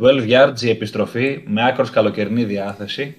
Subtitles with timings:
[0.00, 3.16] 12 Yards η επιστροφή με άκρος καλοκαιρινή διάθεση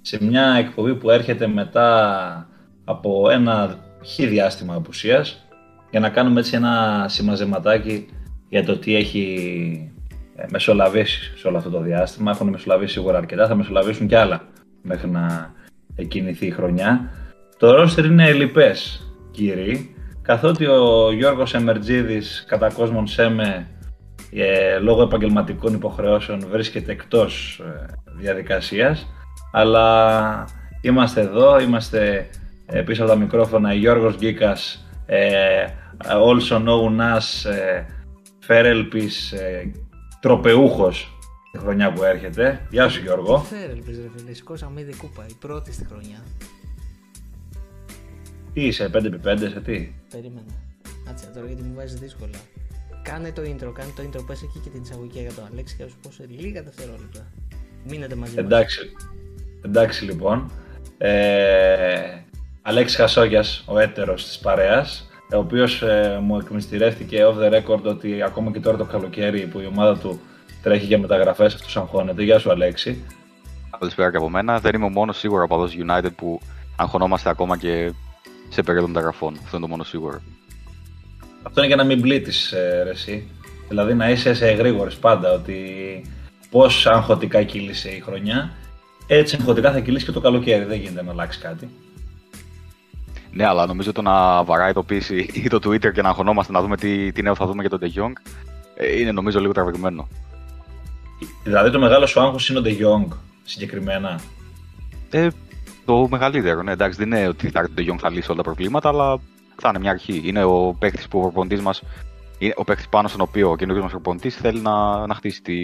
[0.00, 2.48] σε μια εκπομπή που έρχεται μετά
[2.84, 5.48] από ένα χι διάστημα απουσίας
[5.90, 8.08] για να κάνουμε έτσι ένα σημαζεματάκι
[8.48, 9.92] για το τι έχει
[10.36, 12.30] ε, μεσολαβήσει σε όλο αυτό το διάστημα.
[12.30, 14.48] Έχουν μεσολαβήσει σίγουρα αρκετά, θα μεσολαβήσουν κι άλλα
[14.82, 15.54] μέχρι να
[15.96, 17.10] εκκινηθεί η χρονιά.
[17.58, 23.66] Το ρόστερ είναι λοιπές, κύριοι, καθότι ο Γιώργος Εμερτζίδης κατά κόσμον ΣΕΜΕ
[24.32, 27.86] ε, λόγω επαγγελματικών υποχρεώσεων βρίσκεται εκτός ε,
[28.18, 29.06] διαδικασίας
[29.52, 30.44] αλλά
[30.80, 32.28] είμαστε εδώ, είμαστε
[32.66, 35.66] ε, πίσω από τα μικρόφωνα Γιώργος Γκίκας ε,
[36.04, 37.84] also known as ε,
[38.40, 39.72] Φέρελπης ε,
[40.20, 41.18] τροπεούχος
[41.52, 42.66] τη χρονιά που έρχεται.
[42.70, 43.38] Γεια σου Γιώργο.
[43.38, 46.18] Φέρελπης ρε φίλε, σηκώσαμε ήδη κούπα, η πρώτη στη χρονιά.
[48.52, 50.52] Τι είσαι, 5x5 σε τι; Περίμενα.
[51.06, 52.38] Κάτσε τώρα γιατί μου βάζεις δύσκολα.
[53.02, 55.82] Κάνε το intro, κάνε το intro, πες εκεί και την εισαγωγή για τον Αλέξη και
[55.82, 57.26] θα σου πω σε λίγα δευτερόλεπτα.
[57.88, 58.92] Μείνετε μαζί Εντάξει,
[59.64, 60.50] εντάξει λοιπόν.
[60.98, 62.22] Ε,
[62.62, 68.22] Αλέξης Χασόγιας, ο έτερος της παρέας, ο οποίος ε, μου εκμυστηρεύτηκε off the record ότι
[68.22, 70.20] ακόμα και τώρα το καλοκαίρι που η ομάδα του
[70.62, 72.22] τρέχει για μεταγραφές, αυτός αγχώνεται.
[72.22, 73.04] Γεια σου Αλέξη.
[73.78, 74.58] Καλησπέρα και από μένα.
[74.58, 76.40] Δεν είμαι ο μόνος σίγουρο από εδώ United που
[76.76, 77.92] αγχωνόμαστε ακόμα και
[78.48, 79.34] σε περίοδο μεταγραφών.
[79.44, 80.20] Αυτό είναι το μόνο σίγουρο.
[81.42, 83.28] Αυτό είναι για να μην πλήττεις ε, εσύ.
[83.68, 85.56] Δηλαδή να είσαι σε εγρήγορες πάντα ότι
[86.50, 88.52] πώς αγχωτικά κύλησε η χρονιά,
[89.06, 90.64] έτσι αγχωτικά θα κυλήσει και το καλοκαίρι.
[90.64, 91.68] Δεν γίνεται να αλλάξει κάτι.
[93.32, 96.60] Ναι, αλλά νομίζω το να βαράει το PC ή το Twitter και να αγχωνόμαστε να
[96.60, 98.12] δούμε τι, τι νέο θα δούμε για τον De Jong
[98.74, 100.08] ε, είναι νομίζω λίγο τραβηγμένο.
[101.44, 104.20] Δηλαδή το μεγάλο σου άγχος είναι ο De Jong συγκεκριμένα.
[105.10, 105.28] Ε,
[105.84, 106.72] το μεγαλύτερο, ναι.
[106.72, 109.20] Εντάξει, δεν είναι ότι θα έρθει το Jong θα λύσει όλα τα προβλήματα, αλλά
[109.60, 110.22] θα είναι μια αρχή.
[110.24, 111.82] Είναι ο παίκτης που ο προπονητής μας,
[112.54, 115.56] ο παίκτης πάνω στον οποίο ο καινούριο μας προπονητής θέλει να, να χτίσει τη,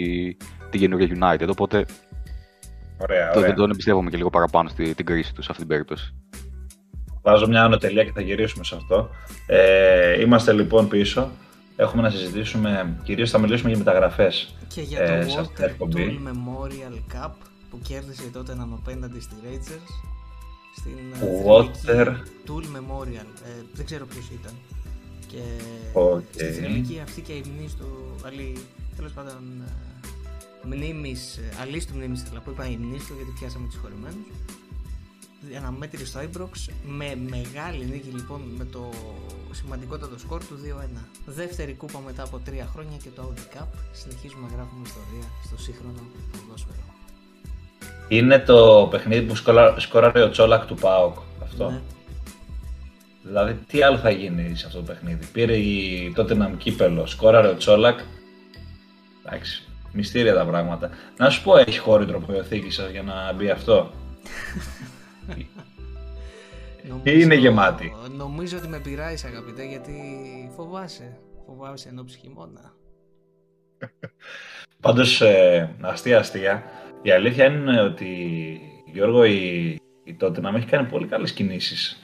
[0.69, 1.47] τη καινούργια United.
[1.49, 1.85] Οπότε
[2.97, 3.53] Ωραία, το, ωραία.
[3.53, 6.13] τον εμπιστεύομαι και λίγο παραπάνω στη, την κρίση τους σε αυτή την περίπτωση.
[7.21, 9.09] Βάζω μια άνω τελεία και θα γυρίσουμε σε αυτό.
[9.47, 11.29] Ε, είμαστε λοιπόν πίσω.
[11.75, 14.55] Έχουμε να συζητήσουμε, κυρίως θα μιλήσουμε για μεταγραφές.
[14.67, 16.19] Και για ε, το σε αυτή την Water εκπομπή.
[16.23, 17.31] Tool Memorial Cup
[17.69, 20.16] που κέρδισε τότε να απέναντι στη Rangers.
[20.79, 21.71] Στην ε, Water.
[21.85, 23.27] θρηλυκή Tool Memorial.
[23.45, 24.53] Ε, δεν ξέρω ποιος ήταν.
[25.27, 25.41] Και
[25.93, 26.21] Οκ.
[26.33, 28.15] στη θρηλυκή αυτή και η μνήμη του.
[28.25, 28.57] Αλλή,
[28.95, 29.61] τέλος πάντων.
[29.67, 29.71] ε,
[30.69, 33.77] Μνήμης, ε, αλής του μνήμης θέλω να πω, είπα η μνήμη του γιατί πιάσαμε τους
[33.81, 34.27] χωρημένους.
[35.53, 36.55] Ένα μέτρη στο Ibrox
[36.85, 38.89] με μεγάλη νίκη λοιπόν με το
[39.51, 40.99] σημαντικότατο σκορ του 2-1.
[41.25, 43.65] Δεύτερη κούπα μετά από τρία χρόνια και το Audi Cup.
[43.91, 46.01] Συνεχίζουμε να γράφουμε ιστορία στο σύγχρονο
[46.31, 46.83] ποδόσφαιρο.
[48.07, 51.15] Είναι το παιχνίδι που σκόλα- σκόραρε ο Τσόλακ του ΠΑΟΚ.
[51.43, 51.69] Αυτό.
[51.69, 51.81] Ναι.
[53.23, 57.47] Δηλαδή, τι άλλο θα γίνει σε αυτό το παιχνίδι; Πήρε η τότε να κύπελο, σκόραρε
[57.47, 57.99] ο Τσόλακ.
[59.25, 60.89] Εντάξει, μυστήρια τα πράγματα.
[61.17, 63.91] Να σου πω, έχει χώρο η τροποιοθήκη σας για να μπει αυτό;
[67.03, 69.93] είναι γεμάτη; Νομίζω ότι με πειράει αγαπητέ γιατί
[70.55, 71.17] φοβάσαι.
[71.45, 72.73] Φοβάσαι ενώ χειμώνα.
[74.81, 76.63] Πάντως, ε, αστεία αστεία.
[77.01, 78.07] Η αλήθεια είναι ότι
[78.85, 79.69] Γιώργο, η,
[80.03, 82.01] η τότε να έχει κάνει πολύ καλές κινήσεις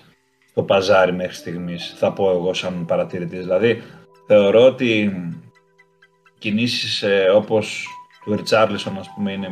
[0.49, 1.93] στο παζάρι μέχρι στιγμής.
[1.97, 3.43] Θα πω εγώ, σαν παρατηρητής.
[3.43, 3.81] Δηλαδή,
[4.27, 5.11] θεωρώ ότι
[6.37, 7.87] κινήσεις ε, όπως
[8.23, 9.49] του Ριτσάρλισον, ας πούμε, είναι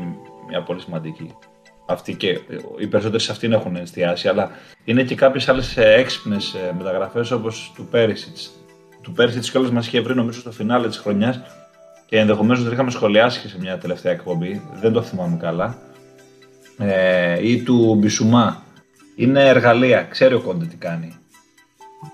[0.48, 1.36] μια πολύ σημαντική.
[1.88, 2.40] Αυτή και
[2.80, 4.52] οι περισσότεροι σε αυτήν έχουν εστιάσει, αλλά
[4.84, 8.38] είναι και κάποιες άλλες έξυπνες μεταγραφές όπως του Πέρισιτ.
[9.02, 11.42] Του Πέρισιτ κιόλας μας είχε βρει νομίζω στο φινάλε της χρονιάς
[12.12, 15.78] και ενδεχομένως το είχαμε σχολιάσει και σε μια τελευταία εκπομπή, δεν το θυμάμαι καλά.
[16.78, 18.64] Ε, ή του Μπισουμά.
[19.16, 21.16] Είναι εργαλεία, ξέρει ο Κόντε τι κάνει.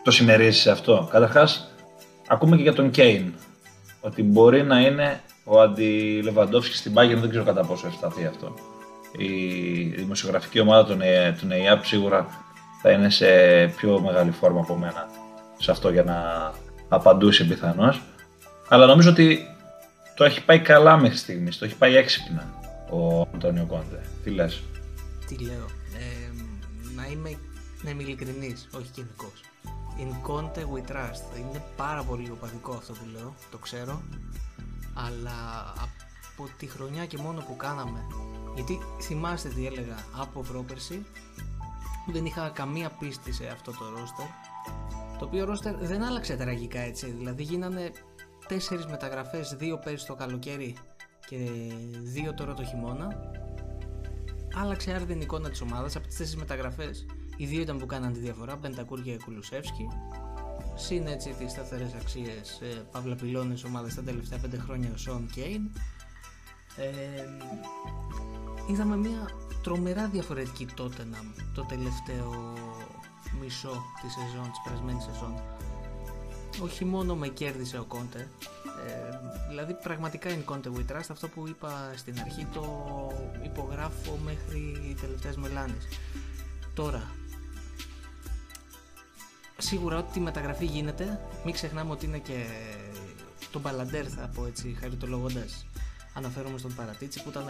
[0.03, 1.07] Το συμμερίζεις σε αυτό.
[1.11, 1.73] Καταρχάς,
[2.27, 3.33] ακούμε και για τον Κέιν.
[4.01, 8.53] Ότι μπορεί να είναι ο αντι Λεβαντόφσκι στην Πάγια, δεν ξέρω κατά πόσο ευσταθεί αυτό.
[9.17, 9.33] Η
[9.83, 12.27] δημοσιογραφική ομάδα των, Ε- των ΕΙΑΠ σίγουρα
[12.81, 13.27] θα είναι σε
[13.77, 15.07] πιο μεγάλη φόρμα από μένα
[15.57, 16.51] σε αυτό για να
[16.89, 18.01] απαντούσε πιθανώς.
[18.69, 19.56] Αλλά νομίζω ότι
[20.17, 21.57] το έχει πάει καλά μέχρι στιγμής.
[21.57, 22.53] Το έχει πάει έξυπνα
[22.89, 24.01] ο Αντώνιο Κόντε.
[24.24, 24.63] Τι λες;
[25.27, 25.65] Τι λέω.
[25.97, 26.31] Ε,
[26.95, 27.38] να είμαι,
[27.83, 29.41] να είμαι ειλικρινής, όχι κοινικός.
[30.00, 31.38] In Conte we trust.
[31.39, 34.01] Είναι πάρα πολύ οπαδικό αυτό που λέω, το ξέρω.
[34.94, 35.74] Αλλά
[36.33, 38.00] από τη χρονιά και μόνο που κάναμε.
[38.56, 41.06] Γιατί θυμάστε τι έλεγα από πρόπερση.
[42.12, 44.25] Δεν είχα καμία πίστη σε αυτό το ρόστερ.
[45.19, 47.06] Το οποίο ρόστερ δεν άλλαξε τραγικά έτσι.
[47.06, 47.91] Δηλαδή γίνανε
[48.47, 50.75] τέσσερις μεταγραφές, δύο πέρυσι το καλοκαίρι
[51.27, 51.38] και
[52.03, 53.07] δύο τώρα το χειμώνα
[54.61, 57.05] άλλαξε άρδιν την εικόνα της ομάδας από τις τέσσερις μεταγραφές.
[57.38, 59.88] Οι δύο ήταν που κάναν τη διαφορά, Μπεντακούρ και Κουλουσεύσκι.
[60.75, 65.29] Συν έτσι τις σταθερές αξίες ε, παύλα πυλώνε ομάδες τα τελευταία πέντε χρόνια ο Σον
[65.33, 65.71] Κέιν.
[66.75, 66.91] Ε,
[68.69, 69.29] είδαμε μια
[69.63, 72.53] τρομερά διαφορετική Tottenham το τελευταίο
[73.39, 75.33] μισό της σεζόν, της περασμένης σεζόν.
[76.62, 78.30] Όχι μόνο με κέρδισε ο Κόντε,
[78.88, 79.18] ε,
[79.50, 82.63] δηλαδή πραγματικά είναι Conte We Trust, αυτό που είπα στην αρχή το
[83.44, 85.88] υπογράφω μέχρι οι τελευταίες μελάνες.
[86.74, 87.12] Τώρα,
[89.57, 92.45] σίγουρα ό,τι μεταγραφή γίνεται, μην ξεχνάμε ότι είναι και
[93.51, 95.65] το Μπαλαντέρ θα πω έτσι χαριτολογώντας
[96.18, 97.45] αναφέρομαι στον Παρατίτσι που ήταν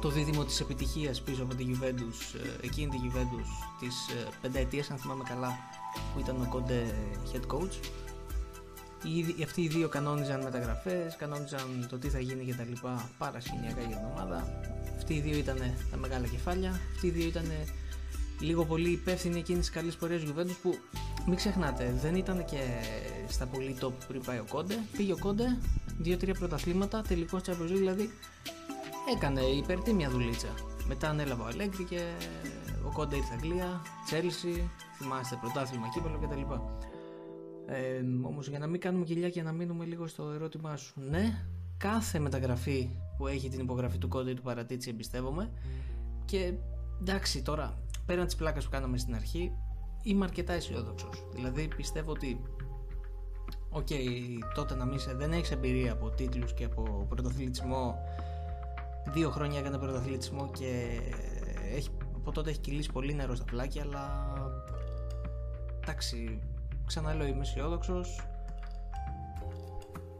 [0.00, 4.90] το δίδυμο της επιτυχίας πίσω από τη Juventus, ε, εκείνη τη Juventus της ε, πενταετίας
[4.90, 5.58] αν θυμάμαι καλά
[6.12, 6.82] που ήταν ο Κόντε
[7.32, 7.74] head coach.
[9.02, 13.80] Οι, αυτοί οι δύο κανόνιζαν μεταγραφές, κανόνιζαν το τι θα γίνει και τα λοιπά παρασκηνιακά
[13.80, 14.60] για την ομάδα.
[14.96, 15.56] Αυτοί οι δύο ήταν
[15.90, 16.80] τα μεγάλα κεφάλια.
[16.94, 17.52] Αυτοί οι δύο ήταν
[18.40, 20.78] λίγο πολύ υπεύθυνοι εκείνης της καλής πορείας Juventus που
[21.26, 22.60] μην ξεχνάτε δεν ήταν και
[23.28, 24.78] στα πολύ top πριν πάει ο Κόντε.
[24.96, 25.58] Πήγε ο Κόντε,
[25.98, 28.10] δύο-τρία πρωταθλήματα τελικός Champions League δηλαδή
[29.14, 30.48] έκανε υπερτή μια δουλίτσα.
[30.86, 32.00] Μετά ανέλαβε ο Αλέγκρι και
[32.86, 36.40] ο Κόντε ήρθε Αγγλία, Τσέλσι, θυμάστε πρωτάθλημα, κύπελο κτλ.
[37.66, 41.00] Ε, Όμως για να μην κάνουμε κοιλιά και να μείνουμε λίγο στο ερώτημά σου.
[41.00, 41.46] Ναι,
[41.76, 45.52] κάθε μεταγραφή που έχει την υπογραφή του Κόντε ή του Παρατίτσι εμπιστεύομαι.
[46.24, 46.54] Και
[47.00, 49.52] εντάξει, τώρα πέραν της πλάκας που κάναμε στην αρχή,
[50.02, 51.26] είμαι αρκετά αισιόδοξος.
[51.34, 52.42] Δηλαδή πιστεύω ότι
[53.70, 57.94] OK, okay, τότε να μην σε, δεν έχεις εμπειρία από τίτλους και από πρωταθλητισμό
[59.12, 61.00] δύο χρόνια έκανε πρωταθλητισμό και
[61.74, 61.90] έχει,
[62.26, 64.34] από τότε έχει κυλήσει πολύ νερό στ' αυλάκι αλλά
[65.82, 66.40] εντάξει
[66.86, 68.26] ξαναλέω είμαι αισιόδοξος.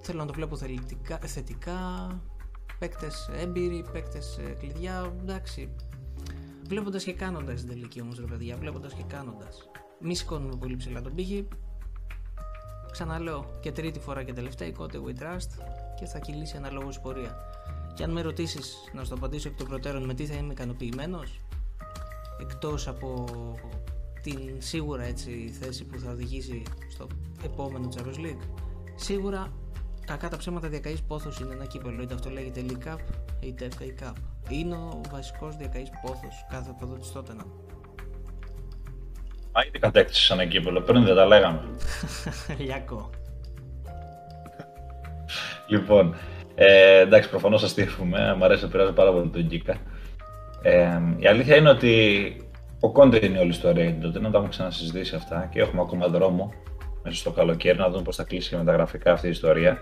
[0.01, 1.81] θέλω να το βλέπω θετικά, θετικά.
[2.79, 5.75] Παίκτες έμπειροι, παίκτες ε, κλειδιά εντάξει.
[6.69, 9.69] Βλέποντας και κάνοντας την τελική όμως ρε παιδιά βλέποντας και κάνοντας.
[10.01, 11.49] Μη σηκώνουμε πολύ ψηλά τον πύχη.
[12.91, 15.65] Ξαναλέω και τρίτη φορά και τελευταία η We Trust
[15.99, 17.37] και θα κυλήσει αναλόγως πορεία.
[17.95, 20.53] Και αν με ρωτήσεις να σου το απαντήσω εκ των προτέρων με τι θα είμαι
[20.53, 21.41] ικανοποιημένος,
[22.41, 23.25] εκτός από
[24.23, 27.07] την σίγουρα έτσι θέση που θα οδηγήσει στο
[27.45, 28.47] επόμενο Champions League,
[28.95, 29.53] σίγουρα
[30.07, 32.03] κακά τα ψέματα διακαής πόθος είναι ένα κύπελο.
[32.03, 32.99] Είτε αυτό λέγεται League Cup
[33.41, 34.13] είτε FA Cup.
[34.49, 37.43] Είναι ο βασικός διακαής πόθος κάθε ποδότη τότε να.
[39.53, 41.61] Α, ήδη κατέκτησε ένα κύπελο, πριν δεν τα λέγαμε.
[42.65, 43.11] Λιακό.
[45.67, 46.15] λοιπόν,
[46.55, 48.35] ε, εντάξει, προφανώς αστείευουμε.
[48.39, 49.77] Μ' αρέσει να πειράζει πάρα πολύ τον Γκίκα.
[50.67, 52.37] Ε, η αλήθεια είναι ότι
[52.81, 56.07] ο Κόντε είναι όλη η ιστορία τότε, να τα έχουμε ξανασυζητήσει αυτά και έχουμε ακόμα
[56.09, 56.53] δρόμο
[57.03, 59.79] μέσα στο καλοκαίρι να δούμε πώς θα κλείσει και μεταγραφικά αυτή η ιστορία.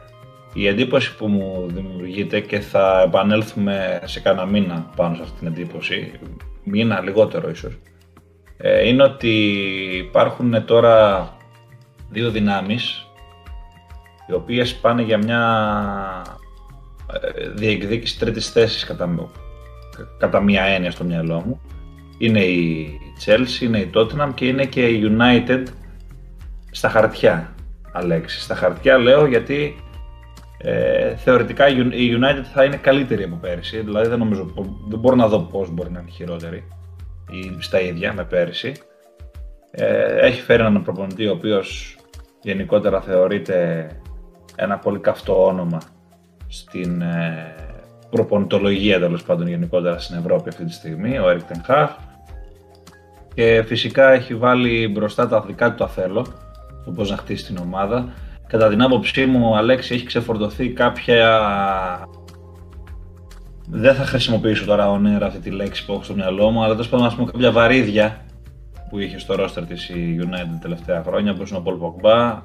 [0.55, 5.47] Η εντύπωση που μου δημιουργείται και θα επανέλθουμε σε κάνα μήνα πάνω σε αυτή την
[5.47, 6.13] εντύπωση,
[6.65, 7.79] μήνα λιγότερο ίσως,
[8.57, 9.33] ε, είναι ότι
[9.97, 11.29] υπάρχουν τώρα
[12.11, 13.07] δύο δυνάμεις
[14.29, 15.43] οι οποίες πάνε για μια
[17.55, 19.07] διεκδίκηση τρίτης θέσης κατά,
[20.19, 21.61] κατά μία έννοια στο μυαλό μου.
[22.19, 22.88] Είναι η
[23.25, 25.62] Chelsea, είναι η Tottenham και είναι και η United
[26.70, 27.55] στα χαρτιά,
[27.93, 28.41] Αλέξη.
[28.41, 29.76] Στα χαρτιά λέω γιατί
[30.58, 34.52] ε, θεωρητικά η United θα είναι καλύτερη από πέρυσι, δηλαδή δεν, νομίζω,
[34.88, 36.69] δεν μπορώ να δω πώς μπορεί να είναι χειρότερη
[37.31, 38.73] ή στα ίδια με πέρυσι.
[39.70, 41.96] Ε, έχει φέρει έναν προπονητή ο οποίος
[42.43, 43.88] γενικότερα θεωρείται
[44.56, 45.81] ένα πολύ καυτό όνομα
[46.49, 47.55] στην ε,
[48.15, 51.89] προπονητολογία τέλος πάντων γενικότερα στην Ευρώπη αυτή τη στιγμή, ο Eric Ten
[53.35, 56.27] Και φυσικά έχει βάλει μπροστά τα δικά του τα θέλω,
[56.85, 58.09] το πώς να χτίσει την ομάδα.
[58.47, 61.41] Κατά την άποψή μου, ο Αλέξη έχει ξεφορτωθεί κάποια...
[63.69, 66.73] Δεν θα χρησιμοποιήσω τώρα ο νερό αυτή τη λέξη που έχω στο μυαλό μου, αλλά
[66.73, 68.25] τέλος πάντων πούμε κάποια βαρύδια
[68.89, 72.39] που είχε στο ρόστερ της η United τα τελευταία χρόνια, όπως είναι ο Paul Pogba,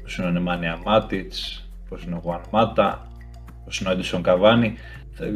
[0.00, 2.94] όπως είναι ο Νεμάνια Μάτιτς, όπως είναι ο Juan Mata,
[3.66, 4.74] ο Σνόιντισον Καβάνη,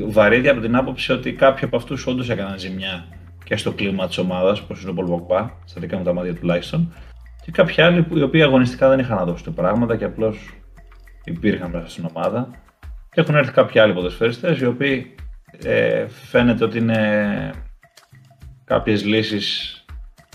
[0.09, 3.07] βαρύδια από την άποψη ότι κάποιοι από αυτούς όντως έκαναν ζημιά
[3.45, 6.93] και στο κλίμα της ομάδας, όπως είναι ο Πολμποκπά, στα δικά μου τα μάτια τουλάχιστον,
[7.45, 10.55] και κάποιοι άλλοι που, οι οποίοι αγωνιστικά δεν είχαν να δώσουν πράγματα και απλώς
[11.25, 12.51] υπήρχαν μέσα στην ομάδα.
[13.11, 15.15] Και έχουν έρθει κάποιοι άλλοι ποδοσφαιριστές οι οποίοι
[15.65, 17.51] ε, φαίνεται ότι είναι
[18.65, 19.75] κάποιες λύσεις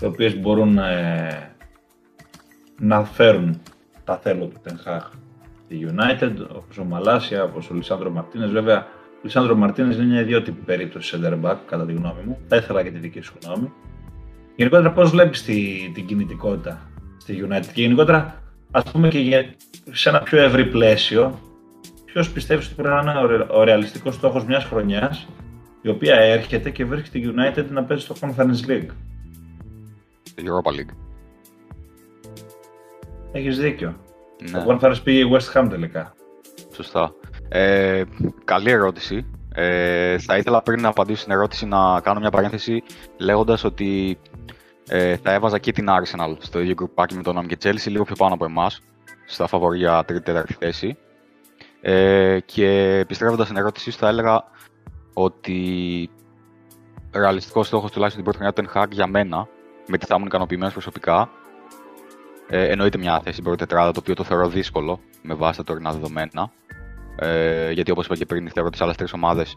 [0.00, 1.52] οι οποίες μπορούν ε,
[2.80, 3.60] να φέρουν
[4.04, 5.10] τα θέλω του Τενχάχ
[5.68, 8.50] τη United, όπως ο Μαλάσια, όπως ο Λισάνδρο Μαρτίνες.
[8.50, 8.86] Βέβαια, ο
[9.22, 12.38] Λισάνδρο Μαρτίνες είναι μια ιδιότυπη περίπτωση center back, κατά τη γνώμη μου.
[12.48, 13.72] Θα ήθελα και τη δική σου γνώμη.
[14.56, 19.46] Γενικότερα, πώς βλέπεις τη, την κινητικότητα στη United; Και γενικότερα, ας πούμε και
[19.90, 21.38] σε ένα πιο ευρύ πλαίσιο,
[22.04, 25.28] ποιος πιστεύεις ότι πρέπει να είναι ο ρεαλιστικός στόχος μιας χρονιάς,
[25.82, 28.90] η οποία έρχεται και βρίσκει τη United να παίζει στο Conference League;
[30.36, 30.94] Europa League.
[33.32, 33.96] Έχεις δίκιο.
[34.50, 34.58] Ναι.
[34.58, 36.14] Ο Conference πήγε η West Ham τελικά.
[36.72, 37.14] Σωστά.
[37.54, 38.04] Ε,
[38.44, 39.26] καλή ερώτηση.
[39.54, 42.82] Ε, θα ήθελα πριν να απαντήσω στην ερώτηση να κάνω μια παρένθεση
[43.16, 44.18] λέγοντας ότι
[44.88, 48.04] ε, θα έβαζα και την Arsenal στο ίδιο γκρουπάκι με τον Nam και Chelsea λίγο
[48.04, 48.80] πιο πάνω από εμάς
[49.26, 50.96] στα φαβορία τρίτη-τέταρτη θέση.
[51.80, 54.44] Ε, και επιστρέφοντας στην ερώτησή σου θα έλεγα
[55.12, 56.10] ότι
[57.12, 59.06] ρεαλιστικός στόχος τουλάχιστον την πρώτη χρονιά του Ten Hag για
[59.86, 61.30] με τι θα ήμουν ικανοποιημένο προσωπικά.
[62.48, 65.64] Ε, εννοείται μια θέση στην πρώτη τετράδα, το οποίο το θεωρώ δύσκολο με βάση τα
[65.64, 66.52] τωρινά δεδομένα.
[67.16, 69.56] Ε, γιατί όπως είπα και πριν, θεωρώ τις άλλες τρεις ομάδες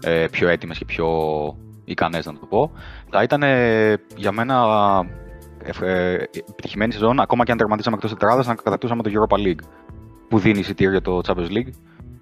[0.00, 1.08] ε, πιο έτοιμες και πιο
[1.84, 2.72] ικανές, να το πω.
[3.10, 4.66] Θα ήταν ε, για μένα
[5.80, 6.14] ε,
[6.48, 9.62] επιτυχημένη σεζόν, ακόμα και αν τερματίσαμε εκτός τετράδας, να κατακτούσαμε το Europa League.
[10.28, 11.70] Που δίνει εισιτήριο για το Champions League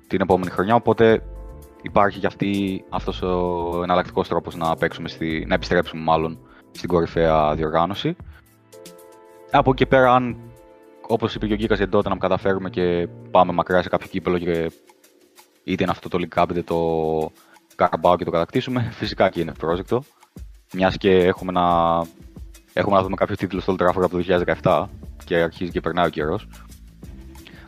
[0.06, 0.74] την επόμενη χρονιά.
[0.74, 1.22] Οπότε
[1.82, 6.38] υπάρχει και αυτή αυτός ο εναλλακτικός τρόπος να, παίξουμε στη, να επιστρέψουμε μάλλον
[6.70, 8.16] στην κορυφαία διοργάνωση.
[9.50, 10.36] Από εκεί πέρα, αν
[11.08, 14.38] όπως είπε και ο Γκίκας για τότε, να καταφέρουμε και πάμε μακριά σε κάποιο κύπελο
[14.38, 14.70] και
[15.64, 17.32] είτε είναι αυτό το League Cup είτε το
[17.76, 20.02] Carabao και το κατακτήσουμε, φυσικά και είναι πρόσεκτο.
[20.72, 21.62] Μιας και έχουμε να,
[22.72, 24.84] έχουμε να δούμε κάποιο τίτλο στο Old Trafford από το 2017
[25.24, 26.48] και αρχίζει και περνάει ο καιρός.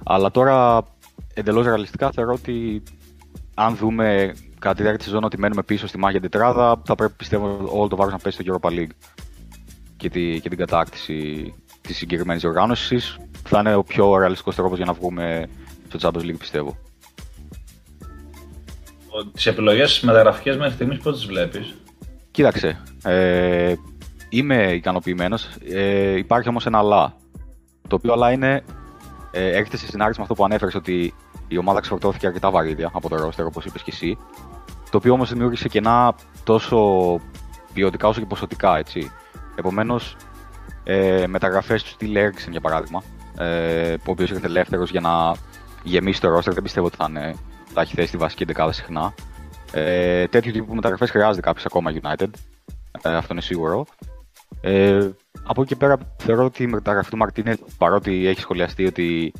[0.04, 0.82] Αλλά τώρα
[1.34, 2.82] εντελώς ρεαλιστικά θεωρώ ότι
[3.54, 7.12] αν δούμε κατά τη διάρκεια της σεζόν ότι μένουμε πίσω στη μάγια τετράδα, θα πρέπει
[7.16, 8.90] πιστεύω όλο το βάρος να πέσει στο Europa League
[9.96, 13.18] και, τη, και την κατάκτηση της συγκεκριμένης οργάνωσης.
[13.50, 15.48] Θα είναι ο πιο ρεαλιστικός τρόπος για να βγούμε
[15.88, 16.76] στο Champions League, πιστεύω.
[19.32, 21.74] Τις επιλογές μεταγραφικέ μέχρι στιγμής πώς τις βλέπεις,
[22.30, 22.82] Κοίταξε.
[23.04, 23.74] Ε,
[24.28, 25.48] είμαι ικανοποιημένος.
[25.70, 27.16] Ε, υπάρχει όμως ένα αλλά.
[27.88, 28.64] Το οποίο αλλά είναι.
[29.30, 31.14] Ε, έρχεται σε συνάρτηση με αυτό που ανέφερες ότι
[31.48, 34.18] η ομάδα ξεφορτώθηκε αρκετά βαρύδια από το ρόστερ, όπως είπες και εσύ.
[34.90, 36.14] Το οποίο όμως δημιούργησε κενά
[36.44, 37.20] τόσο
[37.72, 39.10] ποιοτικά όσο και ποσοτικά, έτσι.
[39.54, 40.16] Επομένως,
[40.84, 43.02] ε, μεταγραφές του Steel Ericsson για παράδειγμα,
[43.38, 45.34] ε, ο οποίος έρχεται ελεύθερος για να
[45.82, 47.34] γεμίσει το ρόστερ, δεν πιστεύω ότι θα, είναι,
[47.72, 49.14] θα έχει θέση στη βασική δεκάδα συχνά.
[49.72, 52.28] Ε, τέτοιου τύπου μεταγραφές χρειάζεται κάποιο ακόμα United.
[53.02, 53.86] Ε, αυτό είναι σίγουρο.
[54.60, 55.08] Ε,
[55.44, 59.32] από εκεί και πέρα θεωρώ ότι η μεταγραφή του Μαρτίνε, παρότι έχει σχολιαστεί ότι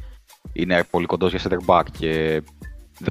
[0.52, 2.42] είναι πολύ κοντός για center back και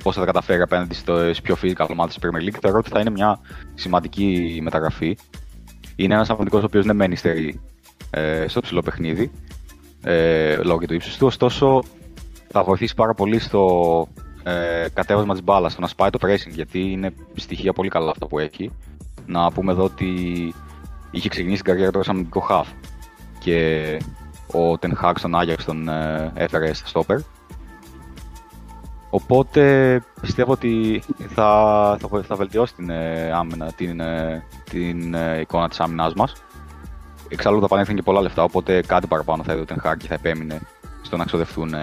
[0.04, 3.00] πώς θα τα καταφέρει απέναντι στις πιο physical ομάδες της Premier League, θεωρώ ότι θα
[3.00, 3.40] είναι μια
[3.74, 5.18] σημαντική μεταγραφή.
[5.96, 7.62] Είναι ένας αμυντικό ο οποίος δεν μένει στερή
[8.10, 9.32] ε, στο ψηλό παιχνίδι
[10.10, 11.26] ε, λόγω και του ύψους του.
[11.26, 11.84] Ωστόσο,
[12.48, 14.08] θα βοηθήσει πάρα πολύ στο
[14.44, 18.28] ε, κατέβασμα της μπάλας, στο να σπάει το pressing, γιατί είναι στοιχεία πολύ καλά αυτά
[18.28, 18.72] που έχει.
[19.26, 20.14] Να πούμε εδώ ότι
[21.12, 22.66] είχε ξεκινήσει την καριέρα του σαν αμυντικό half
[23.40, 24.00] και
[24.54, 27.18] ο Ten Hag στον Άγιαξ τον ε, έφερε στα stopper.
[29.10, 35.70] Οπότε πιστεύω ότι θα, θα, θα βελτιώσει την, ε, άμυνα, την, ε, την ε, εικόνα
[35.70, 36.34] της άμυνάς μας.
[37.30, 40.08] Εξάλλου θα πανέφερε και πολλά λεφτά, οπότε κάτι παραπάνω θα έδωσε ο Ten Hag και
[40.08, 40.62] θα επέμεινε
[41.02, 41.74] στο να ξοδευτούν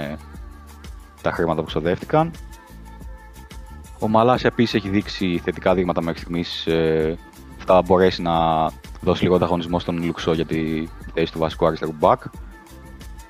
[1.22, 2.30] τα χρήματα που ξοδεύτηκαν.
[3.98, 6.66] Ο Μαλάς επίσης έχει δείξει θετικά δείγματα μέχρι στιγμής.
[7.58, 8.32] θα μπορέσει να
[9.00, 12.16] δώσει λίγο ανταγωνισμό στον Λουξό για τη θέση του βασικού αριστερού back.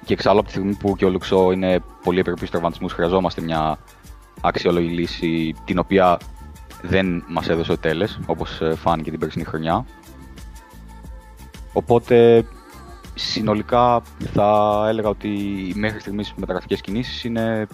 [0.04, 3.78] Και εξάλλου από τη στιγμή που και ο Λουξό είναι πολύ επιρρεπή τραυματισμούς, χρειαζόμαστε μια
[4.40, 6.18] αξιόλογη λύση την οποία
[6.82, 9.86] δεν μας έδωσε ο Τέλες, όπως ε, φάνηκε την περσινή χρονιά.
[11.76, 12.44] Οπότε
[13.14, 14.02] συνολικά
[14.32, 15.28] θα έλεγα ότι
[15.74, 17.66] μέχρι στιγμής οι μεταγραφικές κινήσεις είναι,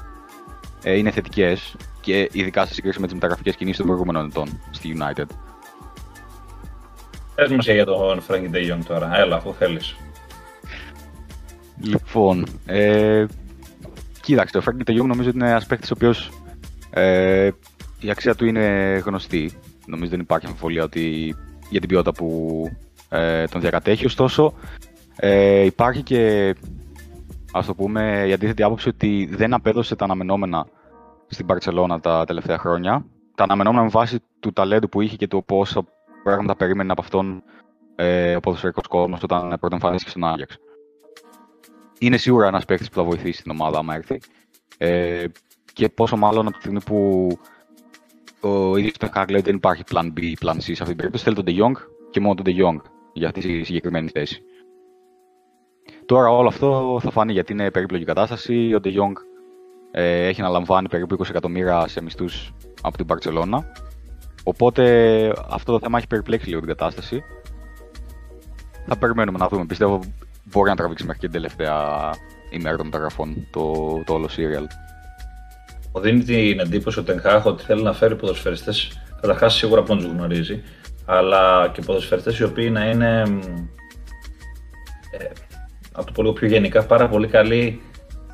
[0.82, 4.96] ε, είναι θετικές και ειδικά σε σύγκριση με τις μεταγραφικές κινήσεις των προηγούμενων ετών στη
[4.98, 5.26] United.
[7.34, 9.96] Πες μας για τον Frankie De Jong τώρα, έλα αφού θέλεις.
[11.80, 13.26] Λοιπόν, ε,
[14.20, 16.30] κοίταξε, ο Frankie De νομίζω ότι είναι ένας παίκτης ο οποίος
[16.90, 17.50] ε,
[18.00, 19.52] η αξία του είναι γνωστή.
[19.86, 21.36] Νομίζω δεν υπάρχει αμφιβολία ότι
[21.70, 22.62] για την ποιότητα που
[23.10, 24.06] ε, τον διακατέχει.
[24.06, 24.54] Ωστόσο,
[25.16, 26.54] ε, υπάρχει και
[27.52, 30.66] ας το πούμε η αντίθετη άποψη ότι δεν απέδωσε τα αναμενόμενα
[31.26, 33.04] στην Παρσελώνα τα τελευταία χρόνια.
[33.34, 35.84] Τα αναμενόμενα με βάση του ταλέντου που είχε και το πόσα
[36.22, 37.42] πράγματα περίμενε από αυτόν
[37.96, 40.58] ε, ο ποδοσφαιρικός κόσμος όταν πρωτοεμφανίστηκε στον Άγιαξ
[41.98, 44.20] είναι σίγουρα ένας παίκτης που θα βοηθήσει την ομάδα άμα έρθει.
[44.78, 45.24] Ε,
[45.72, 47.28] και πόσο μάλλον από τη στιγμή που
[48.40, 51.24] ο ίδιος του Χάγκλε δεν υπάρχει plan B, plan C σε αυτή την περίπτωση.
[51.24, 52.80] Θέλει τον De Jong και μόνο τον De Jong
[53.20, 54.42] για τη συγκεκριμένη θέση.
[56.06, 58.74] Τώρα όλο αυτό θα φανεί γιατί είναι περίπλοκη κατάσταση.
[58.74, 59.12] Ο De Jong
[59.90, 63.72] ε, έχει να λαμβάνει περίπου 20 εκατομμύρια σε μισθούς από την Παρσελώνα.
[64.44, 64.84] Οπότε
[65.50, 67.22] αυτό το θέμα έχει περιπλέξει λίγο την κατάσταση.
[68.86, 69.66] Θα περιμένουμε να δούμε.
[69.66, 70.00] Πιστεύω
[70.44, 72.10] μπορεί να τραβήξει μέχρι και την τελευταία
[72.50, 73.62] ημέρα των μεταγραφών το,
[74.06, 74.64] το όλο serial.
[75.94, 79.00] Μου δίνει την εντύπωση ο Τενχάχ ότι θέλει να φέρει ποδοσφαιριστές.
[79.20, 80.62] Καταρχά σίγουρα που τους γνωρίζει,
[81.10, 83.22] αλλά και ποδοσφαιριστές οι οποίοι να είναι
[85.18, 85.24] ε,
[85.92, 87.80] από το πολύ πιο γενικά πάρα πολύ καλοί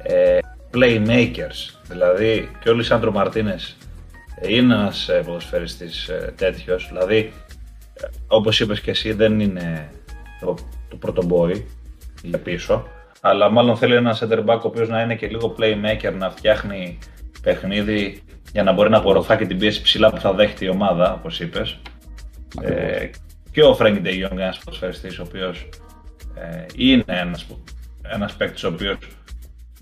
[0.03, 0.39] ε,
[0.75, 1.75] playmakers.
[1.89, 3.77] Δηλαδή και ο Λισάντρο Μαρτίνες
[4.49, 6.89] είναι ένας ε, ποδοσφαιριστής ε, τέτοιος.
[6.89, 7.33] Δηλαδή,
[7.95, 9.91] ε, όπως είπες και εσύ, δεν είναι
[10.41, 10.55] το,
[10.89, 11.63] το πρώτο boy
[12.23, 12.87] για πίσω.
[13.21, 16.99] Αλλά μάλλον θέλει ένα center back ο οποίος να είναι και λίγο playmaker, να φτιάχνει
[17.43, 21.13] παιχνίδι για να μπορεί να απορροφά και την πίεση ψηλά που θα δέχεται η ομάδα,
[21.13, 21.79] όπως είπες.
[22.61, 23.11] Ε,
[23.51, 25.69] και ο Φρέγκη Ντεγιόγκ, ένας ποδοσφαιριστής ο οποίος
[26.35, 27.47] ε, είναι ένας,
[28.03, 28.99] ένας παίκτης ο οποίος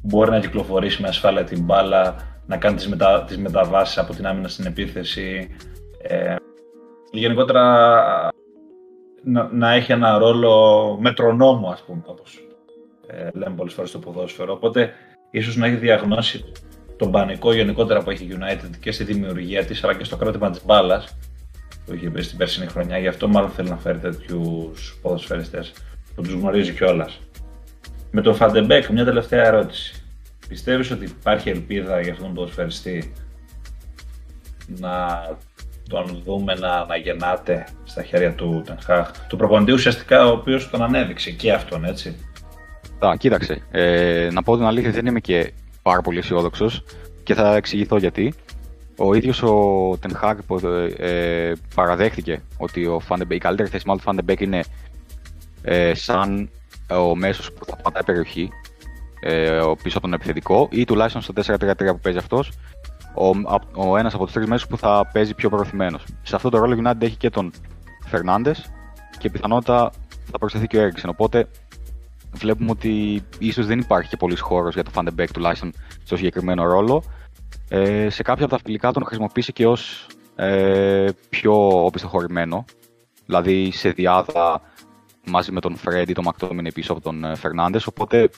[0.02, 2.16] μπορεί να κυκλοφορήσει με ασφάλεια την μπάλα,
[2.46, 5.56] να κάνει τις, μετα, τις μεταβάσεις από την άμυνα στην επίθεση.
[6.02, 6.36] Ε,
[7.12, 7.62] γενικότερα
[9.22, 12.48] να, να, έχει ένα ρόλο μετρονόμου, ας πούμε, όπως
[13.06, 14.52] ε, λέμε πολλές φορές στο ποδόσφαιρο.
[14.52, 14.92] Οπότε,
[15.30, 16.44] ίσως να έχει διαγνώσει
[16.96, 20.50] τον πανικό γενικότερα που έχει η United και στη δημιουργία της, αλλά και στο κράτημα
[20.50, 21.16] της μπάλας
[21.86, 22.98] που είχε στην περσινή χρονιά.
[22.98, 25.72] Γι' αυτό μάλλον θέλει να φέρει τέτοιους ποδοσφαιριστές
[26.14, 27.20] που τους γνωρίζει κιόλας.
[28.10, 30.02] Με τον Φαν ντε Μπέεκ, μια τελευταία ερώτηση.
[30.48, 33.12] Πιστεύεις ότι υπάρχει ελπίδα για αυτόν τον ποδοσφαιριστή
[34.66, 35.26] να
[35.88, 39.10] τον δούμε να, αναγεννάται στα χέρια του Τεν Χαγκ.
[39.28, 42.16] Του προπονητή ουσιαστικά ο οποίος τον ανέδειξε και αυτόν, έτσι.
[42.98, 43.62] Α, κοίταξε.
[43.70, 46.84] Ε, να πω την αλήθεια, δεν είμαι και πάρα πολύ αισιόδοξος
[47.22, 48.34] και θα εξηγηθώ γιατί.
[48.96, 50.38] Ο ίδιος ο Τεν Χαγκ
[50.96, 54.64] ε, παραδέχτηκε ότι ο η καλύτερη θέση μάλλον του Φαν ντε Μπέεκ είναι
[55.62, 56.50] ε, σαν
[56.90, 58.50] ο μέσος που θα πατάει περιοχή
[59.20, 62.52] ε, πίσω από τον επιθετικό ή τουλάχιστον στο 4-3-3 που παίζει αυτός,
[63.14, 63.30] ο,
[63.88, 66.04] ο ένας από τους τρεις μέσους που θα παίζει πιο προωθημένος.
[66.22, 67.52] Σε αυτό το ρόλο United έχει και τον
[68.06, 68.54] Φερνάντες
[69.18, 69.90] και πιθανότητα
[70.30, 71.10] θα προσθεθεί και ο Έριξεν.
[71.10, 71.48] Οπότε
[72.32, 75.72] βλέπουμε ότι ίσως δεν υπάρχει και πολύς χώρος για το Φαν ντε Μπέεκ τουλάχιστον
[76.04, 77.04] στο συγκεκριμένο ρόλο.
[77.68, 80.06] Ε, σε κάποια από τα φιλικά τον χρησιμοποίησε και ως
[80.36, 82.64] ε, πιο οπισθοχωρημένο.
[83.26, 84.60] Δηλαδή σε δυάδα
[85.26, 87.86] μαζί με τον Φρεντ ή τον Μακτόμινε πίσω από τον ε, Φερνάντες.
[87.86, 88.30] Οπότε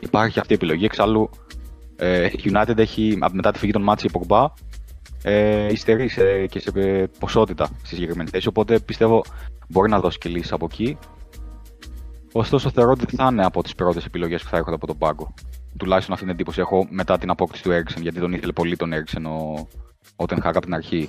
[0.00, 0.84] υπάρχει αυτή η επιλογή.
[0.84, 1.30] Εξάλλου,
[1.96, 4.46] ε, η United έχει μετά τη φυγή των Μάτσι Πογμπά
[5.22, 6.70] ε, υστερεί σε, και σε
[7.18, 8.48] ποσότητα στη συγκεκριμένη θέση.
[8.48, 9.24] Οπότε πιστεύω
[9.68, 10.98] μπορεί να δώσει και λύσεις από εκεί.
[12.32, 14.98] Ωστόσο, θεωρώ ότι δεν θα είναι από τις πρώτες επιλογές που θα έρχονται από τον
[14.98, 15.34] πάγκο.
[15.82, 18.92] Τουλάχιστον αυτή την εντύπωση έχω μετά την απόκτηση του Έριξεν, γιατί τον ήθελε πολύ τον
[18.92, 19.68] Έριξεν ο,
[20.16, 21.08] ο Τενχάκ από την αρχή.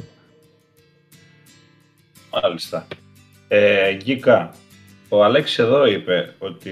[2.42, 2.88] Μάλιστα.
[3.48, 4.54] Ε, Γκίκα,
[5.10, 6.72] ο Αλέξης εδώ είπε ότι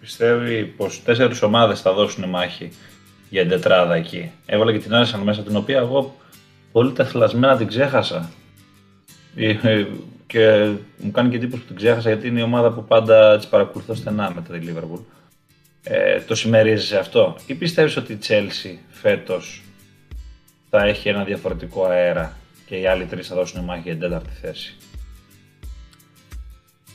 [0.00, 2.70] πιστεύει πως τέσσερις ομάδες θα δώσουν μάχη
[3.30, 4.30] για την τετράδα εκεί.
[4.46, 6.16] Έβαλε και την Άρσεν μέσα, την οποία εγώ
[6.72, 8.30] πολύ τεθλασμένα την ξέχασα.
[9.34, 9.86] Ε, ε,
[10.26, 13.46] και μου κάνει και εντύπωση που την ξέχασα γιατί είναι η ομάδα που πάντα τη
[13.50, 15.17] παρακολουθώ στενά μετά τη Liverpool.
[15.90, 19.62] Ε, το συμμερίζεσαι αυτό; Ή πιστεύεις ότι η Chelsea φέτος
[20.70, 24.30] θα έχει ένα διαφορετικό αέρα και οι άλλοι τρεις θα δώσουν μάχη για την τέταρτη
[24.40, 24.76] θέση;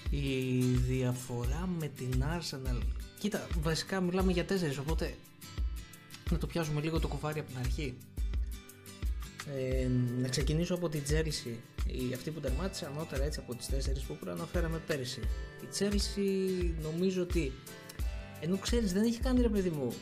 [0.10, 2.82] Η διαφορά με την Arsenal.
[3.20, 5.14] Κοίτα, βασικά μιλάμε για τέσσερις, οπότε
[6.32, 7.94] να το πιάσουμε λίγο το κουβάρι από την αρχή.
[9.58, 9.88] Ε,
[10.22, 11.56] να ξεκινήσω από την Chelsea.
[11.88, 15.20] Η, αυτή που τερμάτισε ανώτερα έτσι από τις τέσσερις που προαναφέραμε πέρυσι.
[15.62, 17.52] Η Chelsea νομίζω ότι
[18.44, 19.94] ενώ ξέρεις δεν έχει κάνει ρε παιδί μου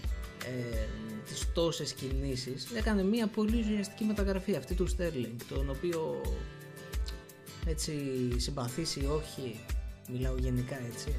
[0.46, 0.88] ε,
[1.26, 6.22] τις τόσες κινήσεις έκανε μια πολύ ουσιαστική μεταγραφή αυτή του Sterling τον οποίο
[7.66, 7.94] έτσι
[8.38, 9.60] συμπαθήσει όχι
[10.12, 11.16] μιλάω γενικά έτσι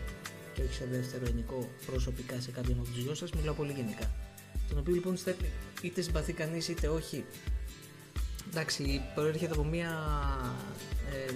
[0.54, 4.11] και όχι σε δεύτερο ενικό προσωπικά σε κάποιον από τους δυο σας, μιλάω πολύ γενικά.
[4.68, 5.16] Τον οποίο λοιπόν
[5.82, 7.24] είτε συμπαθεί κανείς είτε όχι,
[8.50, 9.90] εντάξει, προέρχεται από μια
[11.12, 11.32] ε,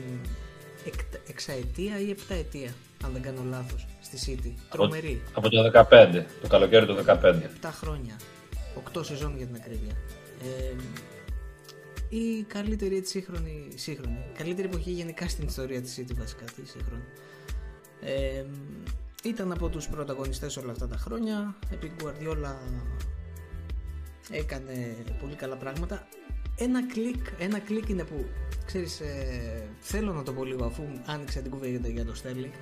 [1.29, 4.53] εξαετία ή επταετία, αν δεν κάνω λάθος, στη City.
[4.71, 5.23] Τρομερή.
[5.33, 7.17] Από το 15, το καλοκαίρι του 15.
[7.63, 8.17] 7 χρόνια.
[8.95, 9.97] 8 σεζόν για την ακρίβεια.
[10.43, 10.75] Ε,
[12.09, 16.67] η καλύτερη έτσι σύγχρονη, σύγχρονη, η καλύτερη εποχή γενικά στην ιστορία της City βασικά, τη
[16.67, 17.05] σύγχρονη.
[18.01, 18.45] Ε,
[19.25, 22.55] ήταν από τους πρωταγωνιστές όλα αυτά τα χρόνια, επί Guardiola
[24.31, 26.07] έκανε πολύ καλά πράγματα.
[26.59, 28.25] Ένα κλικ, ένα κλικ είναι που,
[28.67, 32.53] ξέρεις, ε, θέλω να το πω λίγο αφού άνοιξε την κουβέντα για το Sterling.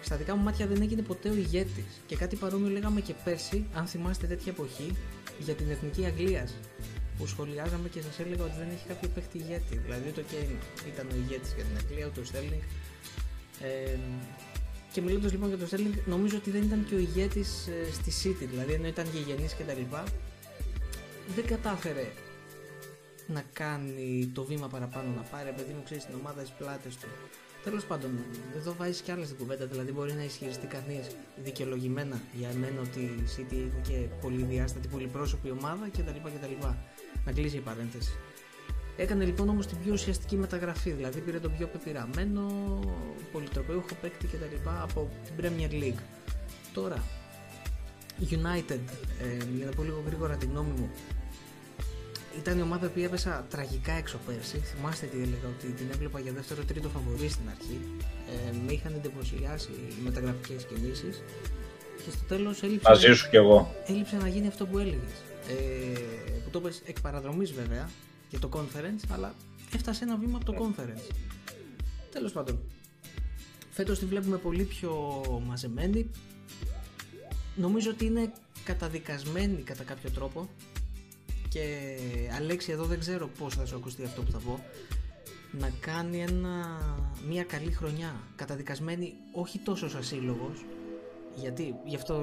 [0.00, 3.66] Στα δικά μου μάτια δεν έγινε ποτέ ο ηγέτης και κάτι παρόμοιο λέγαμε και πέρσι,
[3.74, 4.96] αν θυμάστε τέτοια εποχή,
[5.38, 6.54] για την Εθνική Αγγλίας
[7.18, 9.76] που σχολιάζαμε και σας έλεγα ότι δεν έχει κάποιο παίχτη ηγέτη.
[9.78, 12.64] Δηλαδή το Kane ήταν ο ηγέτης για την Αγγλία, ούτε ο Sterling.
[13.62, 13.96] Ε,
[14.92, 18.12] και μιλώντας λοιπόν για τον Στέρλινγκ, νομίζω ότι δεν ήταν και ο ηγέτης ε, στη
[18.22, 19.82] City, δηλαδή ενώ ήταν γηγενής κτλ.
[21.34, 22.12] Δεν κατάφερε
[23.34, 27.06] να κάνει το βήμα παραπάνω να πάρει, επειδή μου ξέρεις την ομάδα στι πλάτες του.
[27.64, 28.10] Τέλος πάντων,
[28.56, 31.06] εδώ βάζεις κι άλλα στην κουβέντα, δηλαδή μπορεί να ισχυριστεί κανείς
[31.44, 36.66] δικαιολογημένα για μένα ότι η City είναι και πολυδιάστατη, πολυπρόσωπη ομάδα κτλ.
[37.24, 38.12] Να κλείσει η παρένθεση.
[38.96, 42.44] Έκανε λοιπόν όμως την πιο ουσιαστική μεταγραφή, δηλαδή πήρε τον πιο πεπειραμένο
[43.32, 44.68] πολυτροπέουχο παίκτη κτλ.
[44.82, 46.00] από την Premier League.
[46.74, 47.02] Τώρα,
[48.20, 48.80] United,
[49.22, 50.90] ε, για να πω λίγο γρήγορα τη γνώμη μου,
[52.38, 54.58] ήταν η ομάδα που έπεσα τραγικά έξω πέρσι.
[54.58, 57.80] Θυμάστε τι έλεγα, ότι την έβλεπα για δεύτερο τρίτο φαβορή στην αρχή.
[58.48, 61.22] Ε, με είχαν εντυπωσιάσει οι μεταγραφικές κινήσεις.
[62.04, 63.74] Και στο τέλος έλειψε, Μαζί σου κι εγώ.
[63.86, 65.10] έλειψε να γίνει αυτό που έλεγες.
[65.48, 66.00] Ε,
[66.44, 67.90] που το πες εκ παραδρομής βέβαια
[68.30, 69.34] για το conference, αλλά
[69.74, 71.10] έφτασε ένα βήμα από το conference.
[72.12, 72.58] Τέλος πάντων,
[73.70, 74.92] φέτος τη βλέπουμε πολύ πιο
[75.46, 76.10] μαζεμένη.
[77.56, 78.32] Νομίζω ότι είναι
[78.64, 80.48] καταδικασμένη κατά κάποιο τρόπο
[81.48, 81.96] και
[82.36, 84.64] Αλέξη εδώ δεν ξέρω πώς θα σου ακουστεί αυτό που θα πω
[85.52, 86.78] να κάνει ένα,
[87.28, 90.64] μια καλή χρονιά καταδικασμένη όχι τόσο σαν σύλλογος
[91.40, 92.16] γιατί, γι' αυτό,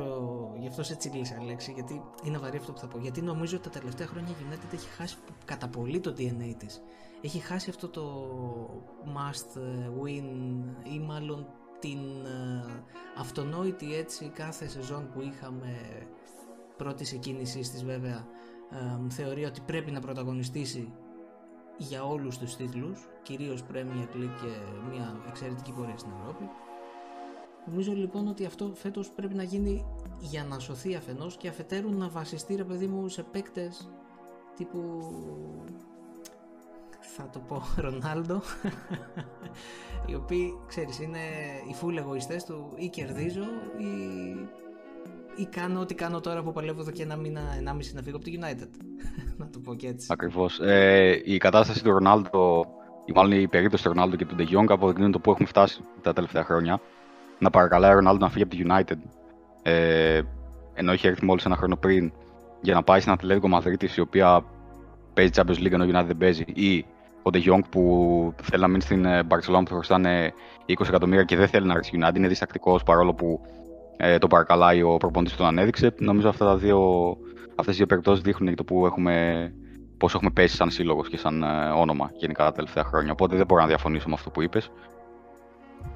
[0.59, 2.97] γι αυτό σε τσιλίσα Αλέξη, γιατί είναι βαρύ αυτό που θα πω.
[2.99, 6.81] Γιατί νομίζω ότι τα τελευταία χρόνια η United έχει χάσει κατά πολύ το DNA της.
[7.21, 8.03] Έχει χάσει αυτό το
[9.05, 9.59] must
[10.03, 10.23] win
[10.93, 11.47] ή μάλλον
[11.79, 12.83] την ε,
[13.17, 15.77] αυτονόητη έτσι κάθε σεζόν που είχαμε
[16.77, 18.27] πρώτης εκκίνησής της βέβαια
[18.71, 20.93] ε, θεωρεί ότι πρέπει να πρωταγωνιστήσει
[21.77, 24.51] για όλους τους τίτλους κυρίως Premier League και
[24.89, 26.49] μια εξαιρετική πορεία στην Ευρώπη.
[27.65, 29.85] Νομίζω λοιπόν ότι αυτό φέτος πρέπει να γίνει
[30.19, 33.89] για να σωθεί αφενός και αφετέρου να βασιστεί ρε παιδί μου σε παίκτες
[34.55, 35.11] τύπου
[36.99, 38.41] θα το πω Ρονάλντο
[40.07, 41.19] οι οποίοι ξέρεις είναι
[41.69, 43.45] οι φουλ εγωιστές του ή κερδίζω
[43.77, 43.85] ή,
[45.35, 48.25] ή κάνω ό,τι κάνω τώρα που παλεύω εδώ και ένα μήνα, ενάμιση να φύγω από
[48.25, 48.69] το United.
[49.37, 50.07] Να το πω και έτσι.
[50.11, 50.59] Ακριβώς.
[50.59, 52.65] Ε, η κατάσταση του Ρονάλντο
[53.05, 55.81] ή μάλλον η περίπτωση του Ρονάλντο και του De Jong αποδεικνύουν το που έχουμε φτάσει
[56.01, 56.79] τα τελευταία χρόνια.
[57.39, 59.09] Να παρακαλάει ο Ρονάλντο να φύγει από τη United.
[59.61, 60.21] Ε,
[60.73, 62.11] ενώ έχει έρθει μόλις ένα χρόνο πριν
[62.61, 64.45] για να πάει στην Ατλέτικο Μαδρίτης η οποία
[65.13, 66.43] παίζει Champions League ενώ η United δεν παίζει.
[66.53, 66.85] Ή
[67.23, 70.33] ο De Jong που θέλει να μείνει στην ε, Barcelona που θα χρωστάνε
[70.67, 73.41] 20 εκατομμύρια και δεν θέλει να έρθει στη United είναι διστακτικός παρόλο που
[73.97, 75.93] ε, το παρακαλάει ο προπονητής που τον ανέδειξε.
[75.97, 76.79] Νομίζω αυτά τα δύο,
[77.55, 79.53] αυτές οι δύο περιπτώσεις δείχνουν το που έχουμε,
[79.97, 83.11] πώς έχουμε πέσει σαν σύλλογος και σαν ε, όνομα γενικά τα τελευταία χρόνια.
[83.11, 84.71] Οπότε δεν μπορώ να διαφωνήσω με αυτό που είπες.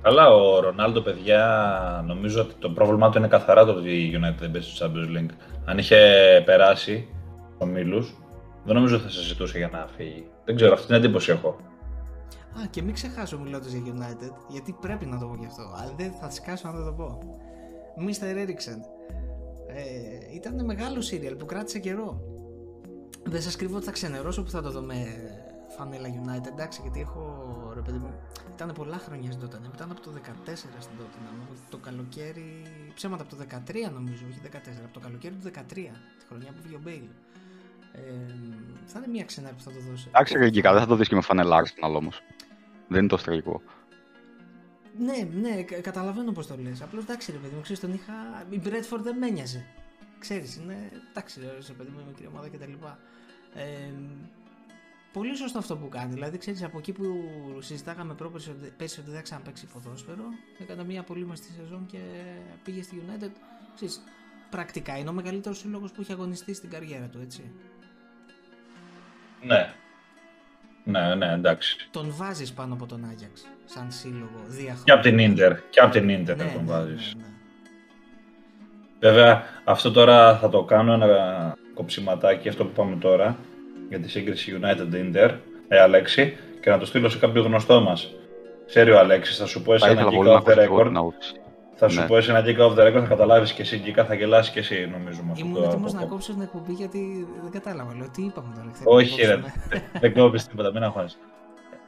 [0.01, 4.37] Καλά, ο Ρονάλντο, παιδιά, νομίζω ότι το πρόβλημά του είναι καθαρά το ότι η United
[4.39, 5.33] δεν παίζει στο Champions League.
[5.65, 5.97] Αν είχε
[6.45, 7.07] περάσει
[7.57, 8.07] ομίλου,
[8.63, 10.25] δεν νομίζω ότι θα συζητούσε για να φύγει.
[10.45, 11.57] Δεν ξέρω, αυτή την εντύπωση έχω.
[12.57, 15.61] Α, και μην ξεχάσω μιλώντας για United, γιατί πρέπει να το πω γι' αυτό.
[15.61, 17.19] Αλλά δεν θα σκάσω να δεν το πω.
[18.07, 18.45] Mr.
[18.45, 18.79] Ericsson.
[19.67, 22.21] Ε, ήταν μεγάλο σύριαλ που κράτησε καιρό.
[23.23, 24.95] Δεν σας κρύβω ότι θα ξενερώσω που θα το δω με
[25.77, 28.13] φανέλα United, εντάξει, γιατί έχω ρε παιδί μου.
[28.55, 29.73] Ήταν πολλά χρόνια στην Tottenham.
[29.75, 30.19] Ήταν από το 14
[30.55, 31.55] στην Tottenham.
[31.69, 32.63] Το καλοκαίρι.
[32.93, 34.47] Ψέματα από το 13 νομίζω, όχι 14.
[34.83, 35.51] Από το καλοκαίρι του 13,
[36.19, 37.07] τη χρονιά που βγήκε ο Μπέιλ.
[37.91, 37.99] Ε,
[38.85, 40.05] θα είναι μια ξενέρα που θα το δώσει.
[40.07, 42.21] Εντάξει, Ρεγκικά, δεν θα το δεις και με φανελά Arsenal όμως.
[42.87, 43.61] Δεν είναι το τραγικό.
[44.97, 46.81] Ναι, ναι, καταλαβαίνω πώς το λες.
[46.81, 48.13] Απλώς εντάξει, ρε παιδί μου, ξέρεις, τον είχα.
[48.49, 49.65] Η Bradford δεν με νοιάζει.
[50.19, 50.91] Ξέρεις, είναι.
[51.09, 52.73] Εντάξει, ρε παιδί μου, μικρή ομάδα κτλ.
[53.53, 53.91] Ε,
[55.13, 56.13] πολύ σωστό αυτό που κάνει.
[56.13, 57.03] Δηλαδή, ξέρεις, από εκεί που
[57.59, 60.23] συζητάγαμε πρόπερση ότι πέσει ότι δεν ξαναπέξει ποδόσφαιρο,
[60.59, 61.99] έκανε μια πολύ μαστή σεζόν και
[62.63, 63.31] πήγε στη United.
[63.75, 64.01] Ξέρεις,
[64.49, 67.51] πρακτικά είναι ο μεγαλύτερος σύλλογος που έχει αγωνιστεί στην καριέρα του, έτσι.
[69.43, 69.73] Ναι.
[70.89, 71.87] Ναι, ναι, εντάξει.
[71.91, 74.83] Τον βάζεις πάνω από τον Άγιαξ σαν σύλλογο διαχρονικά.
[74.83, 75.53] Και από την Ίντερ.
[75.69, 77.13] Και από την Ίντερ Ναι, να τον ναι, βάζεις.
[77.15, 77.27] ναι, ναι.
[78.99, 83.37] Βέβαια, αυτό τώρα θα το κάνω ένα κοψιματάκι, αυτό που πάμε τώρα,
[83.89, 85.31] για τη σύγκριση United-Inter,
[85.67, 88.13] ε, Αλέξη, και να το στείλω σε κάποιο γνωστό μας.
[88.67, 90.49] Ξέρει ο Αλέξης, θα σου πω εσύ Θα ένα ήθελα kick πολύ να off the
[90.49, 90.91] ακούσω εγώ record.
[91.79, 91.85] Την άποψη.
[91.85, 92.07] Θα σου Ναι.
[92.07, 94.59] πω εσύ ένα kick off the record, θα καταλάβεις και εσύ, και θα γελάσεις και
[94.59, 95.19] εσύ, νομίζω.
[95.25, 96.15] Με αυτό Ήμουν το έτοιμος να απόκοπο.
[96.15, 97.95] κόψω την εκπομπή γιατί δεν κατάλαβα.
[97.95, 98.69] Λέω τι είπαμε τώρα.
[98.73, 99.33] θέλει Όχι, να ρε.
[99.35, 99.83] κόψουμε.
[99.99, 101.17] Δεν κόβεις τίποτα, μην αγχώνεσαι.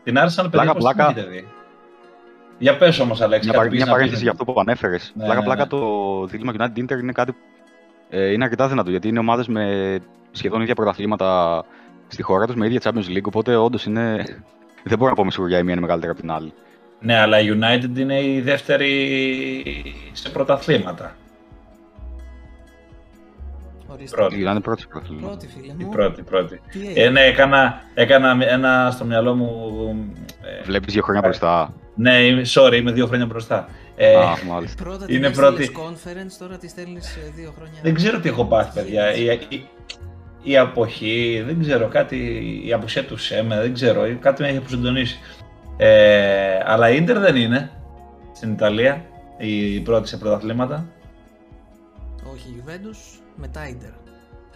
[0.03, 1.09] Την Arsenal, παιδιά, Πλάκα, πώς την πλάκα.
[1.09, 1.47] έχετε δει;
[2.57, 4.21] Για πες όμως, Αλέξη, Μια, κάτι παρέ- πήγες μια να παρένθεση πεις.
[4.21, 5.11] για αυτό που ανέφερες.
[5.15, 5.67] Ναι, πλάκα, ναι, πλάκα ναι.
[5.69, 7.35] το δίλημα United Inter είναι κάτι.
[8.09, 9.97] Ε, είναι αρκετά δυνατό γιατί είναι ομάδες με
[10.31, 11.63] σχεδόν ίδια πρωταθλήματα
[12.07, 13.23] στη χώρα τους με ίδια Champions League.
[13.23, 14.23] Οπότε όντως είναι.
[14.83, 16.53] Δεν μπορώ να πω με σιγουριά η μία είναι μεγαλύτερη από την άλλη.
[17.01, 21.15] Ναι, αλλά η United είναι η δεύτερη σε πρωταθλήματα.
[23.87, 24.15] Ορίστε.
[24.15, 24.35] Πρώτη.
[24.35, 25.27] Η United είναι πρώτη στο πρωτάθλημα.
[25.27, 25.89] Πρώτη, φίλε Η μου.
[25.89, 26.61] πρώτη, πρώτη.
[26.71, 29.49] Τι έγινε; Ε, ναι, έκανα, έκανα ένα στο μυαλό μου.
[30.41, 31.73] Ε, Βλέπεις δύο χρόνια μπροστά.
[31.95, 33.67] ναι, είμαι- sorry, είμαι δύο χρόνια μπροστά.
[33.95, 34.83] Ε, Α, μάλιστα.
[34.83, 35.61] Πρώτα είναι την πρώτη.
[35.61, 37.79] έστειλες conference, τώρα τη στέλνεις δύο χρόνια.
[37.83, 39.13] δεν ξέρω τι έχω πάθει, παιδιά.
[39.15, 39.67] Η, η,
[40.43, 42.17] η αποχή, δεν ξέρω, κάτι,
[42.65, 45.19] η απουσία του Σέμε, δεν ξέρω, κάτι με έχει αποσυντονίσει.
[45.83, 47.69] Ε, αλλά η Ίντερ δεν είναι
[48.33, 49.05] στην Ιταλία,
[49.37, 50.85] η πρώτη σε πρωταθλήματα.
[52.33, 53.93] Όχι, Juventus, μετά Inter.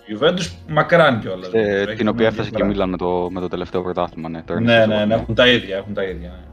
[0.06, 1.50] Η Juventus μακράν κιόλας.
[1.54, 4.30] Ε, την οποία έφτασε και ο Μίλαν με το, με το τελευταίο πρωτάθλημα.
[4.30, 5.16] Ναι, τώρα είναι Ναι, στο ναι, ναι, βαθμό.
[5.22, 6.30] έχουν τα ίδια, έχουν τα ίδια.
[6.30, 6.44] ναι.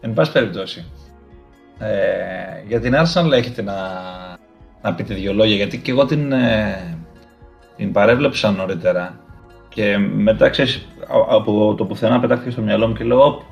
[0.00, 0.84] Εν πάση περιπτώσει.
[1.78, 3.74] Ε, για την Arsenal έχετε να,
[4.82, 6.96] να πείτε δύο λόγια, γιατί και εγώ την, ε,
[7.76, 9.20] την παρέβλεψα νωρίτερα
[9.68, 10.86] και μετά ξέρεις,
[11.28, 13.42] από το πουθενά πετάχθηκε στο μυαλό μου και λέω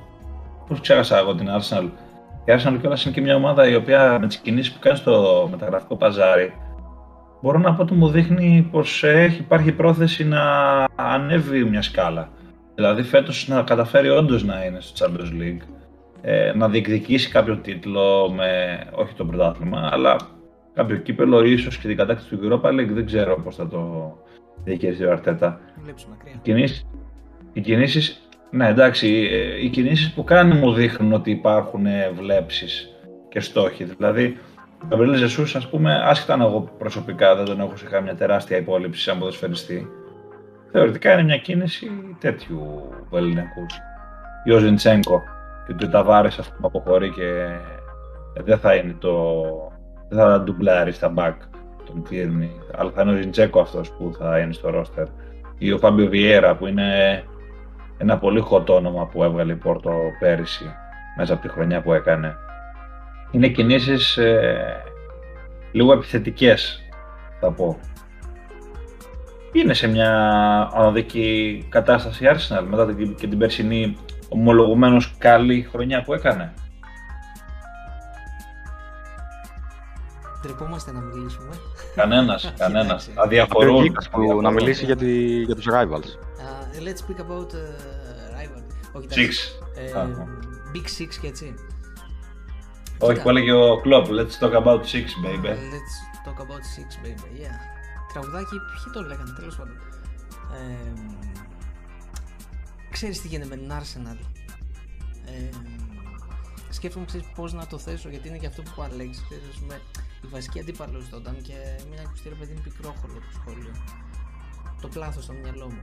[0.68, 1.88] πώς ξέχασα εγώ την Arsenal.
[2.44, 5.48] Η Arsenal κιόλας είναι και μια ομάδα η οποία με τις κινήσεις που κάνει στο
[5.50, 6.52] μεταγραφικό παζάρι
[7.40, 10.42] μπορώ να πω ότι μου δείχνει πως έχει, υπάρχει πρόθεση να
[10.96, 12.28] ανέβει μια σκάλα.
[12.74, 15.62] Δηλαδή φέτος να καταφέρει όντως να είναι στο Champions League,
[16.20, 20.16] ε, να διεκδικήσει κάποιο τίτλο με, όχι το πρωτάθλημα, αλλά
[20.74, 24.12] κάποιο κύπελο, ίσως και την κατάκτηση του Europa League, δεν ξέρω πώς θα το
[24.64, 25.60] διαχειριστεί ο Αρτέτα.
[26.24, 26.86] Οι κινήσεις,
[27.52, 32.88] οι κινήσεις, ναι εντάξει, ε, οι κινήσεις που κάνει μου δείχνουν ότι υπάρχουν ε, βλέψεις
[33.28, 33.84] και στόχοι.
[33.84, 34.38] Δηλαδή,
[34.82, 38.56] ο Γαμπρίλ Ζεσούς, ας πούμε, άσχετα αν εγώ προσωπικά δεν τον έχω σε καμιά τεράστια
[38.56, 39.88] υπόλοιψη σαν ποδοσφαιριστή,
[40.72, 43.66] θεωρητικά είναι μια κίνηση τέτοιου Ελληνικού.
[44.54, 45.22] Ο Ζιντσέγκο
[45.66, 47.46] και ο Ταβάρες, ας πούμε, αποχωρεί και
[48.42, 49.42] δεν θα είναι το.
[50.08, 51.34] δεν θα ντουμπλάρει στα back
[51.84, 55.06] τον Τιέρνη, αλλά θα είναι ο Ζιντσέκο αυτός που θα είναι στο ρόστερ.
[55.58, 57.22] Ή ο Φάμπιο Βιέρα που είναι
[57.98, 60.74] ένα πολύ hot όνομα που έβγαλε η Πόρτο πέρυσι
[61.16, 62.36] μέσα από τη χρονιά που έκανε
[63.30, 64.82] είναι κινήσεις ε,
[65.72, 66.82] λίγο επιθετικές,
[67.40, 67.78] θα πω.
[69.52, 70.10] Είναι σε μια
[70.74, 73.96] ανωδική κατάσταση η Arsenal μετά την, και την περσινή
[74.28, 76.52] ομολογουμένως καλή χρονιά που έκανε.
[80.42, 81.50] Τρεπόμαστε να μιλήσουμε.
[81.94, 83.10] Κανένας, κανένας.
[83.14, 83.96] Αδιαφορούν.
[84.42, 86.27] να μιλήσει για, τη, για τους rivals.
[86.78, 87.60] Uh, let's speak about uh,
[88.36, 88.62] rival.
[89.08, 89.30] Six.
[89.76, 90.06] Uh,
[90.72, 91.54] big Six και έτσι.
[92.98, 95.48] Όχι, που έλεγε ο Κλόπ, let's talk about six, baby.
[95.74, 95.94] Let's
[96.26, 97.58] talk about six, baby, yeah.
[98.12, 99.76] Τραγουδάκι, ποιοι το λέγανε, τέλος πάντων.
[100.54, 100.92] Ε,
[102.90, 104.18] ξέρεις τι γίνεται με την Arsenal.
[105.26, 105.48] Ε,
[106.68, 109.22] σκέφτομαι ξέρεις, πώς να το θέσω, γιατί είναι και αυτό που είπα Αλέξη.
[109.28, 109.80] Ξέρεις, με,
[110.22, 111.54] η βασική αντίπαλος ήταν και
[111.90, 113.72] μην ακουστεί ρε παιδί είναι πικρόχολο το σχόλιο.
[114.80, 115.80] Το πλάθος στο μυαλό μου.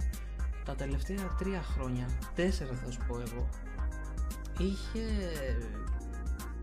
[0.65, 3.49] Τα τελευταία τρία χρόνια, τέσσερα θα σου πω εγώ,
[4.57, 5.05] είχε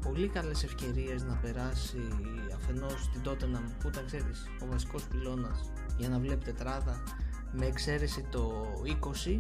[0.03, 1.99] πολύ καλές ευκαιρίες να περάσει
[2.55, 7.03] αφενός την Tottenham που ήταν ξέρεις ο βασικός πυλώνας για να βλέπει τετράδα
[7.53, 8.53] με εξαίρεση το
[9.27, 9.39] 20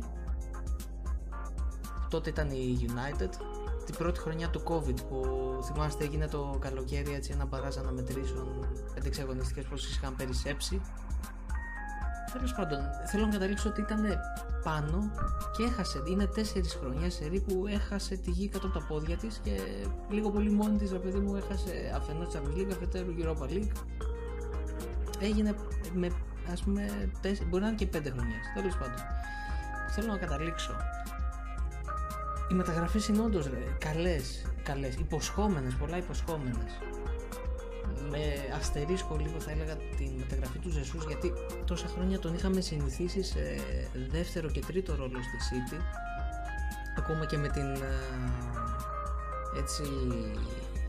[2.09, 3.29] τότε ήταν η United.
[3.87, 5.25] Την πρώτη χρονιά του COVID που
[5.64, 8.66] θυμάστε έγινε το καλοκαίρι έτσι ένα μπαράζ αναμετρήσεων
[9.05, 10.81] 5-6 αγωνιστικές πόσες είχαν περισσέψει
[12.32, 14.04] Τέλος πάντων, θέλω να καταλήξω ότι ήταν
[14.62, 15.10] πάνω
[15.56, 16.02] και έχασε.
[16.06, 19.60] Είναι τέσσερις χρονιές σε που έχασε τη γη κάτω από τα πόδια της και
[20.10, 23.72] λίγο πολύ μόνη της, παιδί μου, έχασε αφενό Champions League, αφετέρου Europa League.
[25.20, 25.54] Έγινε
[25.94, 26.10] με
[26.52, 28.44] ας πούμε, τέσσερι, μπορεί να είναι και πέντε χρονιές.
[28.54, 28.98] Τέλος πάντων,
[29.90, 30.72] θέλω να καταλήξω.
[32.50, 36.78] Οι μεταγραφές είναι όντως καλές, καλές, υποσχόμενες, πολλά υποσχόμενες
[38.11, 41.33] με αστερίσκο λίγο θα έλεγα την μεταγραφή του Ζεσούς γιατί
[41.64, 43.40] τόσα χρόνια τον είχαμε συνηθίσει σε
[44.11, 45.81] δεύτερο και τρίτο ρόλο στη City
[46.98, 47.68] ακόμα και με την
[49.57, 49.83] έτσι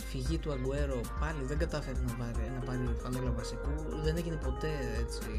[0.09, 4.71] φυγή του Αγκουέρο πάλι δεν κατάφερε να πάρει, να πάρει φανέλα βασικού δεν έγινε ποτέ
[5.03, 5.29] έτσι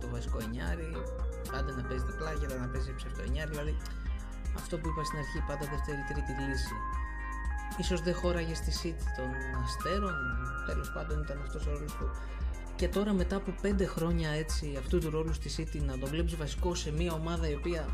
[0.00, 0.90] το βασικό εννιάρι
[1.52, 3.76] πάντα να παίζει διπλά για να παίζει ψευτο εννιάρι δηλαδή
[4.60, 6.76] αυτό που είπα στην αρχή πάντα δεύτερη τρίτη λύση
[7.78, 9.26] ίσως δεν χώραγε στη City των
[9.64, 10.14] Αστέρων
[10.66, 12.04] τέλος πάντων ήταν αυτός ο ρόλος που
[12.76, 16.36] και τώρα μετά από 5 χρόνια έτσι αυτού του ρόλου στη City να τον βλέπεις
[16.36, 17.88] βασικό σε μια ομάδα η οποία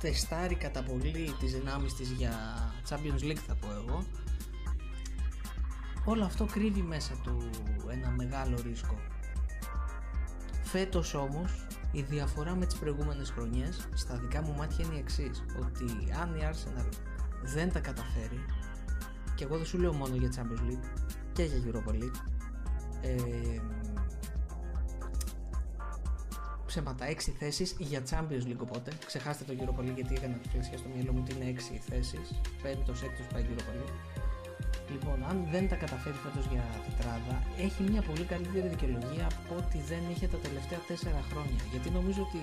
[0.00, 2.32] τεστάρει κατά πολύ τις δυνάμεις της για
[2.88, 4.04] Champions League θα πω εγώ.
[6.04, 7.50] Όλο αυτό κρύβει μέσα του
[7.90, 8.98] ένα μεγάλο ρίσκο.
[10.62, 15.44] Φέτος όμως η διαφορά με τις προηγούμενες χρονιές στα δικά μου μάτια είναι η εξής
[15.60, 16.88] ότι αν η Arsenal
[17.42, 18.44] δεν τα καταφέρει
[19.34, 20.86] και εγώ δεν σου λέω μόνο για Champions League
[21.32, 22.18] και για Europa League.
[23.02, 23.60] Ε,
[26.66, 28.90] ψέματα 6 θέσεις για Champions League οπότε.
[29.06, 32.26] Ξεχάστε το Europa League γιατί έκανα το στο μυαλό μου ότι είναι 6 θέσεις.
[32.62, 33.94] 5ος, 6ος πάει Europa League.
[34.92, 39.78] Λοιπόν, αν δεν τα καταφέρει φέτος για τετράδα, έχει μια πολύ καλύτερη δικαιολογία από ό,τι
[39.90, 41.62] δεν είχε τα τελευταία 4 χρόνια.
[41.72, 42.40] Γιατί νομίζω ότι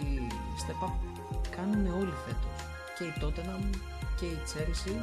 [0.63, 0.93] step up
[1.55, 2.57] κάνουν όλοι φέτος.
[2.95, 3.63] Και η Tottenham
[4.19, 4.95] και η Chelsea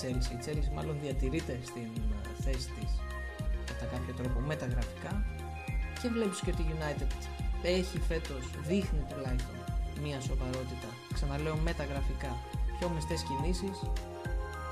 [0.00, 0.32] Chelsea.
[0.36, 1.88] Η Chelsea μάλλον διατηρείται στην
[2.28, 2.90] ε, θέση της
[3.66, 5.12] κατά κάποιο τρόπο με τα γραφικά
[6.00, 7.12] και βλέπεις και ότι η United
[7.62, 9.56] έχει φέτος, δείχνει τουλάχιστον
[10.02, 12.32] μία σοβαρότητα, ξαναλέω με τα γραφικά,
[12.78, 13.76] πιο μεστές κινήσεις,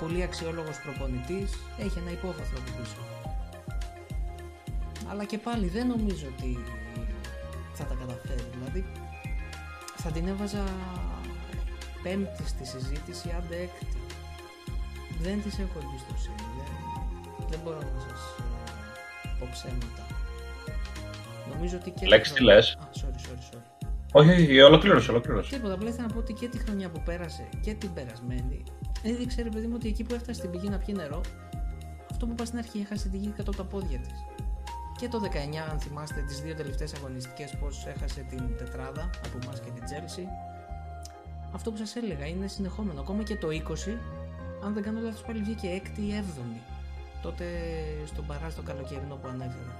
[0.00, 3.00] πολύ αξιόλογος προπονητής, έχει ένα υπόβαθρο από πίσω.
[5.10, 6.58] Αλλά και πάλι δεν νομίζω ότι
[7.74, 8.84] θα τα καταφέρει, δηλαδή
[9.96, 10.64] θα την έβαζα
[12.02, 13.99] πέμπτη στη συζήτηση, άντε έκτη
[15.22, 16.44] δεν τις έχω εμπιστοσύνη.
[16.56, 16.68] Δεν,
[17.50, 18.20] δεν μπορώ να σας
[19.24, 20.02] ε, πω ψέματα.
[21.52, 22.06] Νομίζω ότι και.
[22.06, 23.86] Λέξη τη τι χρονιά- λες; Α, sorry, sorry, sorry.
[24.12, 25.50] Όχι, όχι, ολοκλήρωσε, ολοκλήρωσε.
[25.54, 28.62] Τίποτα, απλά ήθελα να πω ότι και τη χρονιά που πέρασε και την περασμένη
[29.02, 31.20] έδειξε ρε παιδί μου ότι εκεί που έφτασε στην πηγή να πιει νερό,
[32.10, 34.24] αυτό που είπα στην αρχή έχασε τη γη κάτω από τα πόδια της.
[34.98, 39.60] Και το 19, αν θυμάστε, τις δύο τελευταίες αγωνιστικές, πώς έχασε την τετράδα από εμάς
[39.60, 40.26] και την Chelsea.
[41.52, 43.00] Αυτό που σας έλεγα είναι συνεχόμενο.
[43.00, 43.98] Ακόμα και το 20,
[44.64, 46.60] αν δεν κάνω λάθος, πάλι βγήκε 6η ή 7η.
[47.22, 47.44] Τότε
[48.06, 49.72] στον παρά στο καλοκαιρινό που ανέφερα.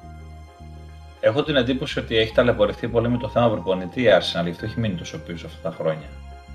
[1.20, 4.64] Έχω την εντύπωση ότι έχει ταλαιπωρηθεί πολύ με το θέμα προπονητή η Arsenal, γι' αυτό
[4.64, 6.08] έχει μείνει τόσο πίσω αυτά τα χρόνια.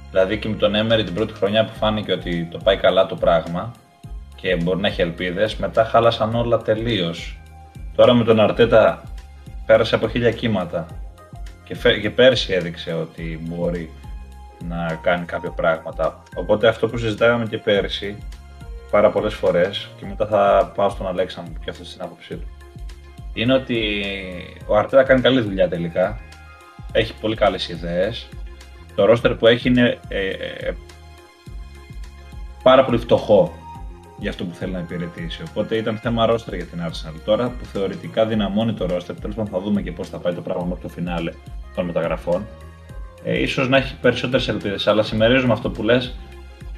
[0.10, 3.16] Δηλαδή και με τον Έμερι την πρώτη χρονιά που φάνηκε ότι το πάει καλά το
[3.16, 3.72] πράγμα
[4.36, 7.38] και μπορεί να έχει ελπίδες, μετά χάλασαν όλα τελείως.
[7.96, 9.04] Τώρα με τον Αρτέτα
[9.66, 10.86] πέρασε από χίλια κύματα
[11.64, 13.92] και, φε- και πέρσι έδειξε ότι μπορεί
[14.68, 16.24] να κάνει κάποια πράγματα.
[16.36, 18.18] Οπότε αυτό που συζητάγαμε και πέρσι
[18.92, 22.56] πάρα πολλές φορές και μετά θα πάω στον Αλέξανδρο και αυτό στην άποψή του
[23.36, 24.04] είναι ότι
[24.68, 26.20] ο Αρτέτα κάνει καλή δουλειά τελικά.
[26.92, 28.28] Έχει πολύ καλές ιδέες.
[28.96, 30.76] Το ρόστερ που έχει είναι ε, ε,
[32.64, 33.54] πάρα πολύ φτωχό
[34.18, 35.44] για αυτό που θέλει να υπηρετήσει.
[35.50, 37.20] Οπότε ήταν θέμα ρόστερ για την Arsenal.
[37.26, 40.42] Τώρα που θεωρητικά δυναμώνει το ρόστερ, τέλος πάντων θα δούμε και πώς θα πάει το
[40.42, 41.32] πράγμα μέχρι το φινάλε
[41.76, 42.48] των μεταγραφών.
[43.28, 46.16] Ε, ίσως να έχει περισσότερες ελπίδες, αλλά συμμερίζομαι αυτό που λες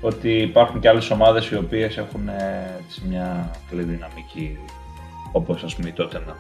[0.02, 4.58] ότι υπάρχουν και άλλες ομάδες οι οποίες έχουν ε, έτσι μια καλή δυναμική
[5.32, 6.36] όπως ας πούμε η Tottenham.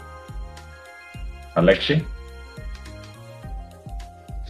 [1.54, 2.06] Αλέξη;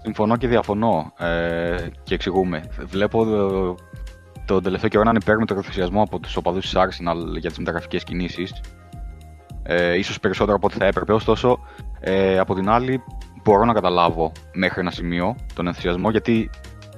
[0.08, 2.64] Συμφωνώ και διαφωνώ ε, και εξηγούμε.
[2.86, 3.76] Βλέπω ε,
[4.46, 7.50] τον τελευταίο καιρό να είναι υπέρ με τον ενθουσιασμό από τους οπαδούς της Arsenal για
[7.50, 8.62] τις μεταγραφικές κινήσεις.
[9.64, 11.14] Ε, ίσως περισσότερο από ό,τι θα έπρεπε.
[11.14, 11.60] Ωστόσο,
[12.00, 13.04] ε, από την άλλη,
[13.48, 16.50] μπορώ να καταλάβω μέχρι ένα σημείο τον ενθουσιασμό γιατί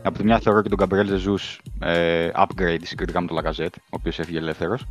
[0.04, 3.90] από τη μια θεωρώ και τον Gabriel Jesus ε, upgrade συγκριτικά με τον Lacazette, ο
[3.90, 4.86] οποίος έφυγε ελεύθερος.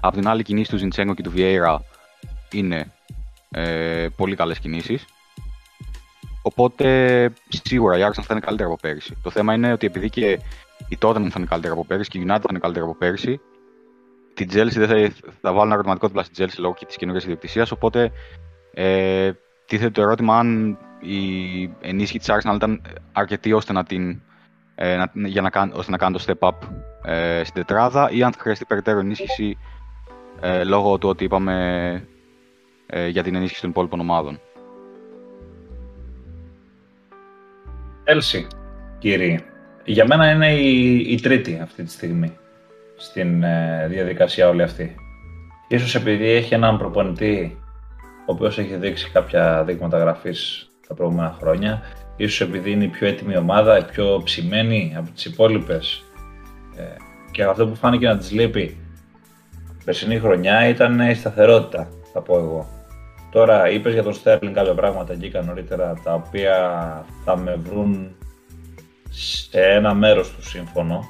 [0.00, 1.76] Από την άλλη, οι κινήσεις του Zinchenko και του Vieira
[2.52, 2.92] είναι
[3.50, 5.04] ε, πολύ καλές κινήσεις.
[6.42, 9.16] Οπότε σίγουρα η Arsenal θα είναι καλύτερα από πέρυσι.
[9.22, 10.38] Το θέμα είναι ότι επειδή και
[10.88, 13.40] η Tottenham θα είναι καλύτερα από πέρυσι και η United θα είναι καλύτερα από πέρυσι,
[14.34, 17.70] την Chelsea δεν θα, θα βάλουν ερωτηματικό δίπλα στην Chelsea λόγω και της καινούργιας ιδιοκτησίας.
[17.70, 18.12] Οπότε
[18.74, 19.30] ε,
[19.70, 21.20] τίθεται το ερώτημα αν η
[21.80, 24.20] ενίσχυση της Arsenal ήταν αρκετή ώστε να, την,
[24.74, 26.68] ε, να, για να, κάν- ώστε να κάνει το step up
[27.04, 29.58] ε, στην τετράδα ή αν θα χρειαστεί περαιτέρω ενίσχυση
[30.40, 31.54] ε, λόγω του ότι είπαμε
[32.86, 34.40] ε, για την ενίσχυση των υπόλοιπων ομάδων.
[38.04, 38.46] Έλση,
[38.98, 39.38] κύριε.
[39.84, 42.36] Για μένα είναι η, η τρίτη αυτή τη στιγμή
[42.96, 44.94] στην ε, διαδικασία όλη αυτή.
[45.68, 47.59] Ίσως επειδή έχει έναν προπονητή
[48.30, 51.82] ο οποίος έχει δείξει κάποια δείγματα γραφής τα προηγούμενα χρόνια.
[52.16, 56.02] Ίσως επειδή είναι η πιο έτοιμη ομάδα, η πιο ψημένη από τις υπόλοιπες.
[56.76, 56.82] Ε,
[57.30, 58.60] και αυτό που φάνηκε να της λείπει
[59.80, 62.68] η περσινή χρονιά ήταν η σταθερότητα, θα πω εγώ.
[63.30, 66.56] Τώρα είπες για τον Στέρλινγκ κάποια πράγματα εκεί νωρίτερα τα οποία
[67.24, 68.16] θα με βρουν
[69.10, 71.04] σε ένα μέρος του σύμφωνο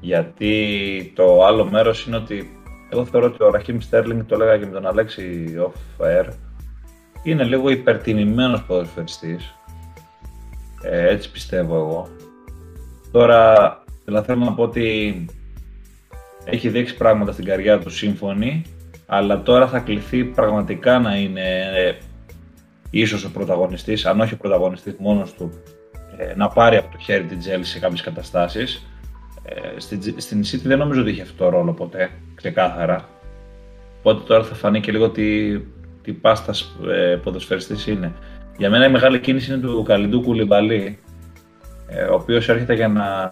[0.00, 2.61] γιατί το άλλο μέρος είναι ότι
[2.92, 6.28] εγώ θεωρώ ότι ο Ραχίμ Στέρλινγκ, το έλεγα και με τον Αλέξη off air,
[7.22, 9.54] είναι λίγο υπερτιμημένος ποδοσφαιριστής.
[10.82, 12.08] Ε, έτσι πιστεύω εγώ.
[13.10, 15.26] Τώρα, δηλαδή θέλω να πω ότι
[16.44, 18.62] έχει δείξει πράγματα στην καριέρα του σύμφωνη,
[19.06, 21.94] αλλά τώρα θα κληθεί πραγματικά να είναι ε,
[22.90, 25.52] ίσως ο πρωταγωνιστής, αν όχι ο πρωταγωνιστής μόνος του,
[26.16, 28.86] ε, να πάρει από το χέρι την Τζέλη σε κάποιες καταστάσεις.
[29.44, 33.08] Ε, στην, στην City δεν νομίζω ότι είχε αυτό το ρόλο ποτέ, ξεκάθαρα.
[33.98, 35.58] Οπότε τώρα θα φανεί και λίγο τι,
[36.02, 38.12] τι πάστας ε, ποδοσφαιριστής είναι.
[38.56, 40.98] Για μένα η μεγάλη κίνηση είναι του Καλιντού Κουλιμπαλή,
[41.86, 43.30] ε, ο οποίος έρχεται για να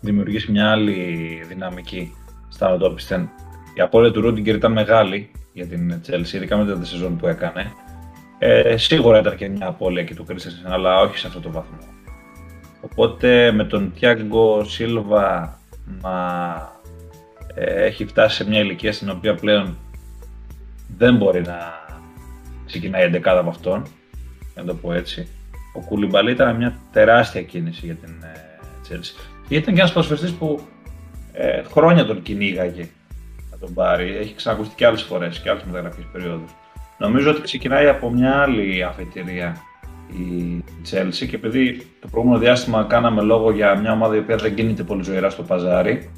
[0.00, 2.12] δημιουργήσει μια άλλη δυναμική
[2.48, 3.28] στα Νοτόπιστεν.
[3.74, 7.72] Η απώλεια του Ρούντιγκερ ήταν μεγάλη για την Chelsea, ειδικά μετά τη σεζόν που έκανε.
[8.38, 11.78] Ε, σίγουρα ήταν και μια απώλεια και του Christensen, αλλά όχι σε αυτό το βαθμό.
[12.80, 15.58] Οπότε με τον Τιάγκο Σίλβα
[16.02, 16.10] να
[16.79, 16.79] ε,
[17.54, 19.78] έχει φτάσει σε μια ηλικία στην οποία πλέον
[20.96, 21.58] δεν μπορεί να
[22.66, 23.86] ξεκινάει εντεκάδα από αυτόν,
[24.54, 25.28] να το πω έτσι.
[25.74, 29.20] Ο Κουλιμπαλί ήταν μια τεράστια κίνηση για την ε, Chelsea.
[29.48, 30.60] Και ήταν και ένας προσφερστής που
[31.32, 32.88] ε, χρόνια τον κυνήγαγε
[33.50, 34.16] να τον πάρει.
[34.16, 36.50] Έχει ξανακουστεί και άλλες φορές και άλλες μεταγραφικές περιόδους.
[36.98, 39.56] Νομίζω ότι ξεκινάει από μια άλλη αφετηρία
[40.12, 44.54] η Chelsea και επειδή το προηγούμενο διάστημα κάναμε λόγο για μια ομάδα η οποία δεν
[44.54, 46.10] κινείται πολύ ζωηρά στο παζάρι,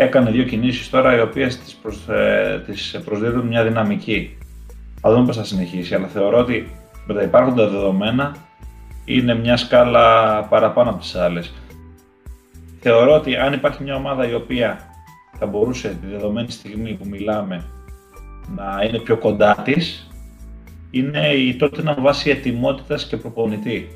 [0.00, 4.38] έκανε δύο κινήσεις τώρα οι οποίες τις, προς, ε, τις προσδίδουν μια δυναμική.
[5.00, 6.70] Θα δούμε πώς θα συνεχίσει, αλλά θεωρώ ότι
[7.06, 8.36] με τα υπάρχοντα δεδομένα
[9.04, 11.52] είναι μια σκάλα παραπάνω από τις άλλες.
[12.80, 14.78] Θεωρώ ότι αν υπάρχει μια ομάδα η οποία
[15.38, 17.64] θα μπορούσε τη δεδομένη στιγμή που μιλάμε
[18.56, 20.10] να είναι πιο κοντά της,
[20.90, 23.88] είναι η τότε να βάσει ετοιμότητας και προπονητή.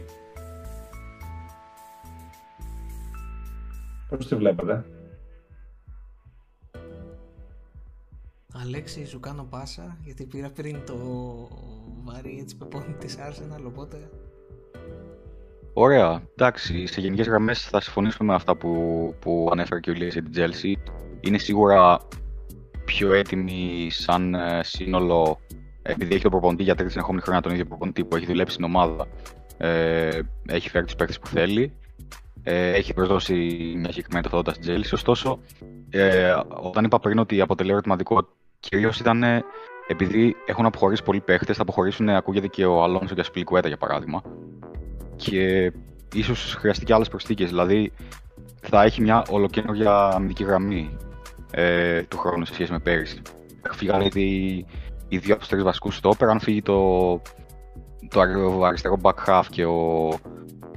[4.08, 4.84] Πώς τη βλέπετε;
[8.54, 10.96] Αλέξη, σου κάνω πάσα, γιατί πήρα πριν το
[12.04, 14.10] βαρύ έτσι πεπόνι της Arsenal, οπότε...
[15.72, 16.22] Ωραία.
[16.36, 20.22] Εντάξει, σε γενικές γραμμές θα συμφωνήσουμε με αυτά που, που ανέφερε και ο Λίας για
[20.22, 20.90] την Chelsea.
[21.20, 21.98] Είναι σίγουρα
[22.84, 25.38] πιο έτοιμη σαν ε, σύνολο,
[25.82, 28.64] επειδή έχει τον προπονητή για τρίτη συνεχόμενη χρόνια τον ίδιο προπονητή που έχει δουλέψει στην
[28.64, 29.06] ομάδα.
[29.56, 31.72] Ε, έχει φέρει τους παίκτες που θέλει.
[32.42, 33.34] Ε, έχει προσδώσει
[33.76, 34.92] μια συγκεκριμένη ταυτότητα στην Chelsea.
[34.92, 35.38] Ωστόσο,
[35.90, 38.28] ε, όταν είπα πριν ότι αποτελεί ερωτηματικό
[38.68, 39.24] Κυρίως ήταν
[39.86, 44.22] επειδή έχουν αποχωρήσει πολλοί παίχτες, θα αποχωρήσουν, ακούγεται και ο Αλόνσο και Σπιλικουέτα για παράδειγμα.
[45.16, 45.72] Και
[46.12, 47.48] ίσως χρειαστεί και άλλες προσθήκες.
[47.48, 47.92] Δηλαδή
[48.60, 50.96] θα έχει μια ολοκένουργια αμυντική γραμμή
[51.50, 53.22] ε, του χρόνου σε σχέση με πέρυσι.
[53.72, 54.66] Φύγανε ήδη
[55.08, 56.28] οι δύο από τους τρεις βασικούς στόπερ.
[56.28, 57.12] Αν φύγει το,
[58.08, 58.20] το
[58.64, 60.08] αριστερό back half και ο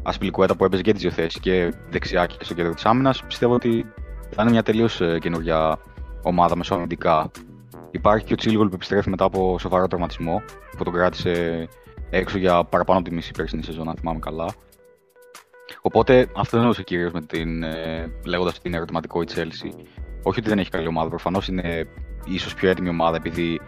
[0.04, 3.54] Ασπιλικουέτα που έπαιζε και τις δύο θέσεις και δεξιά και στο κέντρο της άμυνας, πιστεύω
[3.54, 3.86] ότι
[4.30, 5.80] θα είναι μια τελείως ε, καινούργια
[6.24, 7.32] ομάδα μεσοαμυντικά
[7.96, 10.42] Υπάρχει και ο Τσίλγολ που επιστρέφει μετά από σοβαρό τραυματισμό,
[10.78, 11.68] που τον κράτησε
[12.10, 14.46] έξω για παραπάνω από τη μισή περσινή σεζόν, αν θυμάμαι καλά.
[15.82, 17.64] Οπότε αυτό εννοούσε κυρίως με την.
[17.64, 19.86] Ε, λέγοντας ότι είναι ερωτηματικό η Chelsea.
[20.24, 21.88] Όχι ότι δεν έχει καλή ομάδα, προφανώς είναι
[22.26, 23.62] ίσως πιο έτοιμη ομάδα επειδή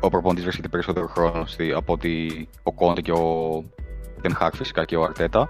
[0.00, 1.44] ο προπονητής βρίσκεται περισσότερο χρόνο
[1.76, 3.64] από ότι ο Κόντε και ο
[4.22, 5.48] Ten φυσικά και ο Αρτέτα.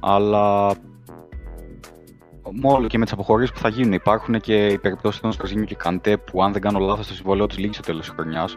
[0.00, 0.74] Αλλά
[2.52, 3.92] μόνο και με τις αποχωρήσεις που θα γίνουν.
[3.92, 7.46] Υπάρχουν και οι περιπτώσεις των Σπραζίνιου και Καντέ που, αν δεν κάνω λάθος, το συμβολέο
[7.46, 8.56] του λύγει στο τέλος της χρονιάς.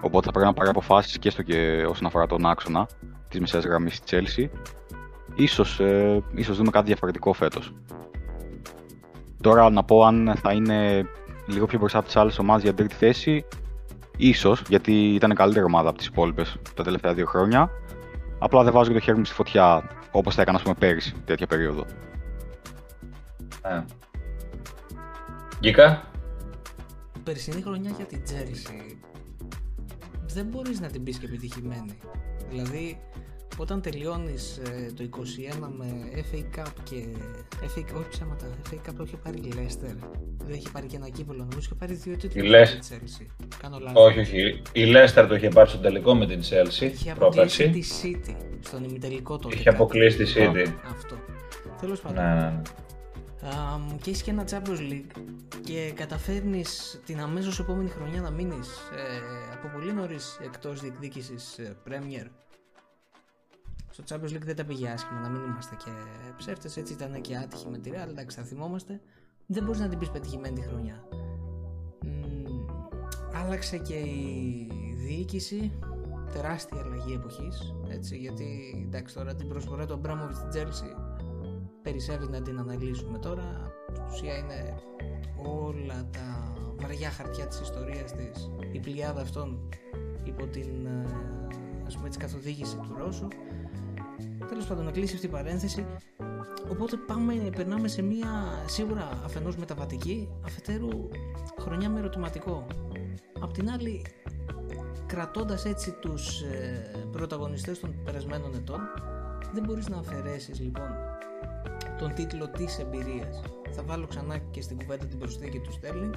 [0.00, 2.88] Οπότε θα πρέπει να πάρει αποφάσεις και στο και όσον αφορά τον άξονα
[3.28, 4.48] της μεσαίας γραμμής της Chelsea.
[5.34, 7.72] Ίσως, ε, ίσως δούμε κάτι διαφορετικό φέτος.
[9.40, 11.06] Τώρα να πω αν θα είναι
[11.46, 13.44] λίγο πιο μπροστά από τις άλλες ομάδες για τρίτη θέση.
[14.16, 17.70] Ίσως, γιατί ήταν καλύτερη ομάδα από τις υπόλοιπες τα τελευταία δύο χρόνια.
[18.38, 21.14] Απλά δεν βάζω και το χέρι μου στη φωτιά όπως θα έκανα, ας πούμε, πέρυσι,
[21.24, 21.84] τέτοια περίοδο.
[23.62, 23.84] Ναι.
[25.60, 26.10] Γκίκα.
[27.24, 28.98] Περσινή χρονιά για την Τζέρση
[30.34, 31.98] δεν μπορείς να την πεις και επιτυχημένη.
[32.50, 32.98] Δηλαδή,
[33.56, 35.08] όταν τελειώνεις ε, το
[35.62, 35.86] 21 με
[36.30, 37.06] FA Cup και...
[37.60, 39.96] FA, όχι ψέματα, FA Cup το είχε πάρει η Leicester.
[40.44, 43.46] Δεν είχε πάρει και ένα κύπελο, νομίζω είχε πάρει δύο τίτλους με την Chelsea.
[43.62, 44.04] Κάνω λάθος.
[44.04, 44.62] Όχι, όχι.
[44.72, 46.82] Η Leicester το είχε πάρει στο τελικό με την Chelsea.
[46.82, 49.54] Είχε αποκλείσει τη City στον ημιτελικό τότε.
[49.56, 50.72] Είχε αποκλείσει τη City.
[50.90, 51.16] Αυτό.
[51.80, 52.24] Τέλος πάντων.
[52.24, 52.62] Ναι, ναι
[54.00, 55.22] και έχεις και ένα Champions League
[55.64, 61.76] και καταφέρνεις την αμέσως επόμενη χρονιά να μείνεις ε, από πολύ νωρίς εκτός διεκδίκησης ε,
[61.88, 62.26] Premier.
[63.90, 65.90] Στο Champions League δεν τα πήγε άσχημα να μην είμαστε και
[66.36, 69.00] ψεύτες έτσι ήταν και άτυχη με τη Real εντάξει θα θυμόμαστε.
[69.46, 71.04] Δεν μπορείς να την πεις πετυχημένη τη χρονιά.
[73.34, 75.72] Άλλαξε και η διοίκηση.
[76.32, 78.46] Τεράστια αλλαγή εποχής έτσι γιατί
[78.86, 81.11] εντάξει τώρα την προσφορά του Αμπράμοβιτ στην Chelsea
[81.82, 83.74] περισσεύει να την αναλύσουμε τώρα.
[83.92, 84.74] Στην ουσία είναι
[85.36, 89.68] όλα τα βαριά χαρτιά της ιστορίας της, η πλειάδα αυτών
[90.24, 91.06] υπό την ε,
[91.86, 93.28] ας πούμε έτσι καθοδήγηση του Ρώσου.
[94.48, 95.86] Τέλος πάντων να κλείσει αυτή η παρένθεση.
[96.70, 98.28] Οπότε πάμε, περνάμε σε μια
[98.66, 101.08] σίγουρα αφενός μεταβατική, αφετέρου
[101.60, 102.66] χρονιά με ερωτηματικό.
[103.40, 104.06] Απ' την άλλη,
[105.06, 108.80] κρατώντας έτσι τους ε, πρωταγωνιστές των περασμένων ετών,
[109.52, 111.11] δεν μπορείς να αφαιρέσεις λοιπόν
[112.02, 113.42] τον τίτλο της εμπειρίας.
[113.70, 116.14] Θα βάλω ξανά και στην κουβέντα την προσθήκη του Sterling.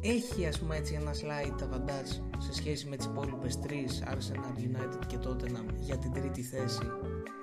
[0.00, 2.08] Έχει ας πούμε έτσι ένα slide αβαντάζ
[2.38, 6.82] σε σχέση με τις υπόλοιπες τρεις Arsenal, United και Tottenham για την τρίτη θέση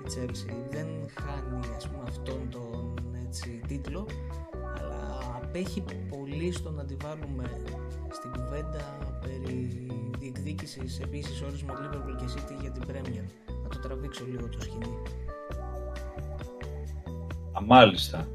[0.04, 0.54] η Chelsea.
[0.70, 0.86] Δεν
[1.20, 2.94] χάνει ας πούμε αυτόν τον
[3.26, 4.06] έτσι, τίτλο
[4.78, 7.50] αλλά απέχει πολύ στο να τη βάλουμε
[8.12, 9.86] στην κουβέντα περί
[10.18, 13.24] διεκδίκησης επίσης όρις με Liverpool και City για την Premier.
[13.62, 15.02] Να το τραβήξω λίγο το σκηνή.
[17.66, 18.28] Μάλιστα.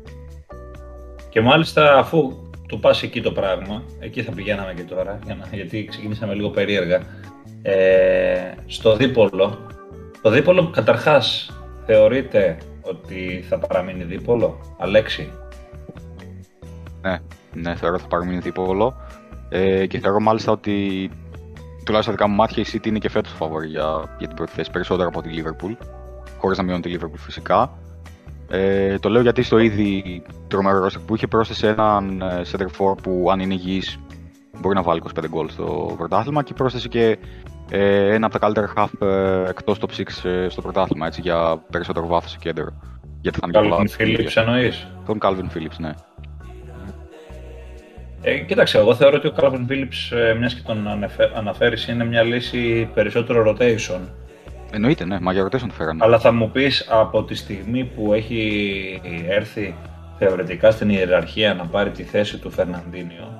[1.30, 5.19] Και μάλιστα αφού του πας εκεί το πράγμα, εκεί θα πηγαίναμε και τώρα,
[5.51, 7.01] γιατί ξεκινήσαμε λίγο περίεργα,
[7.61, 9.57] ε, στο δίπολο,
[10.21, 11.51] το δίπολο καταρχάς
[11.86, 15.32] θεωρείτε ότι θα παραμείνει δίπολο, Αλέξη.
[17.01, 17.17] Ναι,
[17.53, 18.95] ναι, θεωρώ ότι θα παραμείνει δίπολο
[19.49, 21.09] ε, και θεωρώ μάλιστα ότι
[21.86, 24.71] τουλάχιστον δικά μου μάτια η City είναι και φέτος φαβορή για, για την πρώτη θέση
[24.71, 25.86] περισσότερο από τη Liverpool,
[26.38, 27.78] χωρίς να μειώνει τη Liverpool φυσικά.
[28.50, 32.98] Ε, το λέω γιατί στο ήδη τρομερό ρόστερ που είχε πρόσθεσε έναν ε, center for
[33.04, 34.00] που αν είναι υγιής
[34.62, 37.18] μπορεί να βάλει 25 γκολ στο πρωτάθλημα και πρόσθεσε και
[37.72, 41.64] ε, ένα από τα καλύτερα half ε, εκτός top 6 ε, στο πρωτάθλημα έτσι, για
[41.72, 42.82] περισσότερο βάθος σε κέντρο.
[43.22, 45.91] Γιατί θα είναι Calvin Phillips εννοείς; Τον Calvin Phillips, ναι.
[48.22, 50.88] Ε, κοίταξε, εγώ θεωρώ ότι ο Calvin Phillips, ε, μιας και τον
[51.36, 54.00] αναφέρεις, είναι μια λύση περισσότερο rotation.
[54.78, 55.99] Εννοείται, ναι, μα για rotation φέρανε.
[56.03, 59.75] Αλλά θα μου πεις από τη στιγμή που έχει έρθει
[60.17, 63.39] θεωρητικά στην ιεραρχία να πάρει τη θέση του Φερναντίνιο,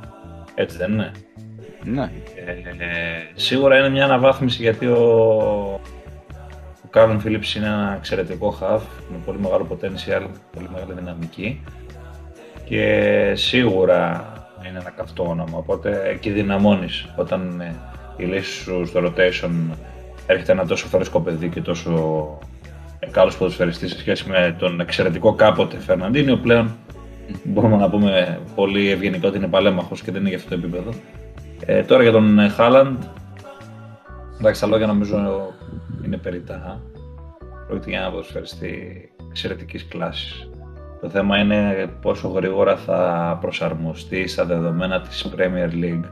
[0.56, 1.12] έτσι δεν είναι;
[1.84, 2.02] Ναι.
[2.02, 5.04] Ε, σίγουρα είναι μια αναβάθμιση γιατί ο,
[6.84, 8.82] ο Κάρλον Φίλιπς είναι ένα εξαιρετικό half
[9.12, 11.64] με πολύ μεγάλο potential, πολύ μεγάλη δυναμική
[12.66, 14.32] και σίγουρα
[14.68, 17.76] είναι ένα καυτό όνομα, οπότε εκεί δυναμώνεις όταν ε,
[18.18, 19.52] η λύση σου στο rotation
[20.28, 21.92] έρχεται ένα τόσο φρέσκο παιδί και τόσο
[23.00, 26.76] ε, καλός ποδοσφαιριστής σε σχέση με τον εξαιρετικό κάποτε Φερναντίνιο πλέον
[27.44, 30.92] μπορούμε να πούμε πολύ ευγενικό ότι είναι παλέμαχος και δεν είναι για αυτό το επίπεδο.
[31.66, 33.04] Ε, τώρα για τον Χάλαντ,
[34.40, 35.48] εντάξει τα λόγια νομίζω
[36.06, 36.82] είναι περιτά.
[37.68, 40.50] Πρόκειται για ένα ποδοσφαιριστή εξαιρετικής κλάσης.
[41.02, 46.10] Το θέμα είναι πόσο γρήγορα θα προσαρμοστεί στα δεδομένα της Premier League.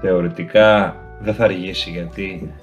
[0.00, 2.54] Θεωρητικά δεν θα αργήσει γιατί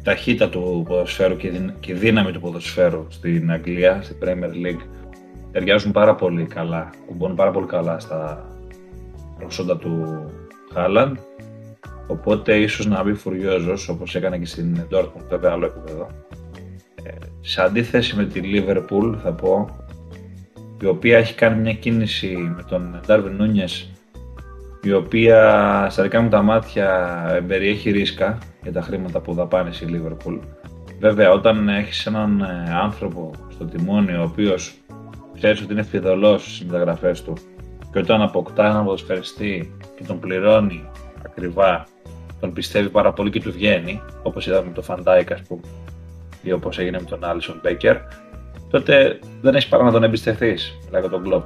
[0.00, 1.52] η ταχύτητα του ποδοσφαίρου και
[1.86, 4.86] η δύναμη του ποδοσφαίρου στην Αγγλία, στην Premier League,
[5.52, 8.48] ταιριάζουν πάρα πολύ καλά, κουμπώνουν πάρα πολύ καλά στα
[9.38, 10.24] προσόντα του
[10.72, 11.16] Χάλαντ.
[12.06, 16.06] Οπότε ίσως να μπει φουριόζος όπως έκανε και στην Dortmund, βέβαια άλλο επίπεδο.
[17.02, 19.68] Ε, σε αντίθεση με τη Liverpool θα πω
[20.82, 23.90] η οποία έχει κάνει μια κίνηση με τον Ντάρβιν Νούνιες
[24.82, 29.88] η οποία στα δικά μου τα μάτια περιέχει ρίσκα για τα χρήματα που δαπάνησε η
[29.92, 30.38] Liverpool.
[31.00, 34.74] Βέβαια, όταν έχεις έναν ε, άνθρωπο στο τιμόνι ο οποίος
[35.34, 37.32] ξέρεις ότι είναι φειδωλός στις μεταγραφές του
[37.92, 40.88] και όταν αποκτά έναν ποδοσφαιριστή και τον πληρώνει
[41.26, 41.86] ακριβά,
[42.40, 45.60] τον πιστεύει πάρα πολύ και του βγαίνει, όπως είδαμε με τον Φαν Ντάικ, ας πούμε,
[46.42, 47.96] ή όπως έγινε με τον Άλισον Μπέκερ,
[48.70, 50.78] τότε δεν έχεις παρά να τον εμπιστευτείς.
[50.84, 51.44] Μιλάω για τον Κλοπ.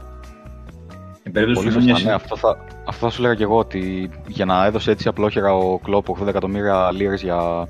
[1.32, 4.90] Πολύ σωστά, ναι, αυτό θα, αυτό θα σου λέγα και εγώ ότι για να έδωσε
[4.90, 7.68] έτσι απλόχερα ο Κλοπ 80 εκατομμύρια λίρες για,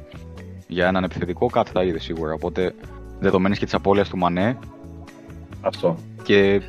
[0.66, 2.32] για έναν επιθετικό, κάτι θα είδε σίγουρα.
[2.32, 2.74] Οπότε
[3.20, 4.58] δεδομένης και της απώλειας του Μανέ.
[5.60, 5.96] Αυτό.
[6.22, 6.60] Και,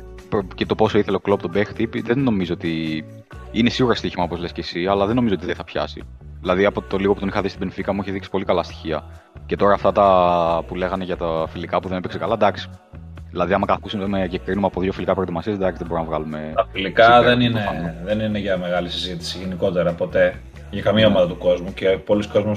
[0.54, 3.04] και το πόσο ήθελε ο κλοπ τον παίχτη, δεν νομίζω ότι.
[3.52, 6.02] Είναι σίγουρα στοίχημα όπως λες και εσύ, αλλά δεν νομίζω ότι δεν θα πιάσει.
[6.40, 8.62] Δηλαδή από το λίγο που τον είχα δει στην Πενφύκα μου έχει δείξει πολύ καλά
[8.62, 9.04] στοιχεία.
[9.46, 12.70] Και τώρα αυτά τα που λέγανε για τα φιλικά που δεν έπαιξε καλά, εντάξει.
[13.36, 16.52] Δηλαδή, άμα καθούσουμε και κρίνουμε από δύο φιλικά προετοιμασίες, εντάξει, δεν μπορούμε να βγάλουμε.
[16.54, 20.34] Τα φιλικά δεν είναι, δεν είναι για μεγάλη συζήτηση γενικότερα ποτέ
[20.70, 21.14] για καμία ναι.
[21.14, 22.52] ομάδα του κόσμου και πολλοί κόσμοι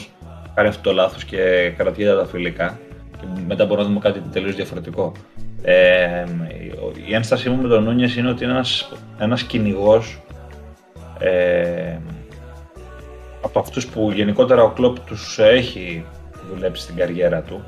[0.55, 2.79] κάνει αυτό το λάθος και κρατιέται τα φιλικά.
[3.19, 5.11] Και μετά μπορούμε να δούμε κάτι τελείως διαφορετικό.
[5.61, 6.23] Ε,
[7.07, 10.21] η ένστασή μου με τον Νούνιες είναι ότι είναι ένας ένας κυνηγός
[11.19, 11.97] ε,
[13.41, 16.05] από αυτούς που γενικότερα ο Κλόπ τους έχει
[16.53, 17.63] δουλέψει στην καριέρα του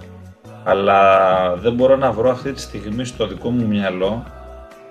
[0.63, 4.23] αλλά δεν μπορώ να βρω αυτή τη στιγμή στο δικό μου μυαλό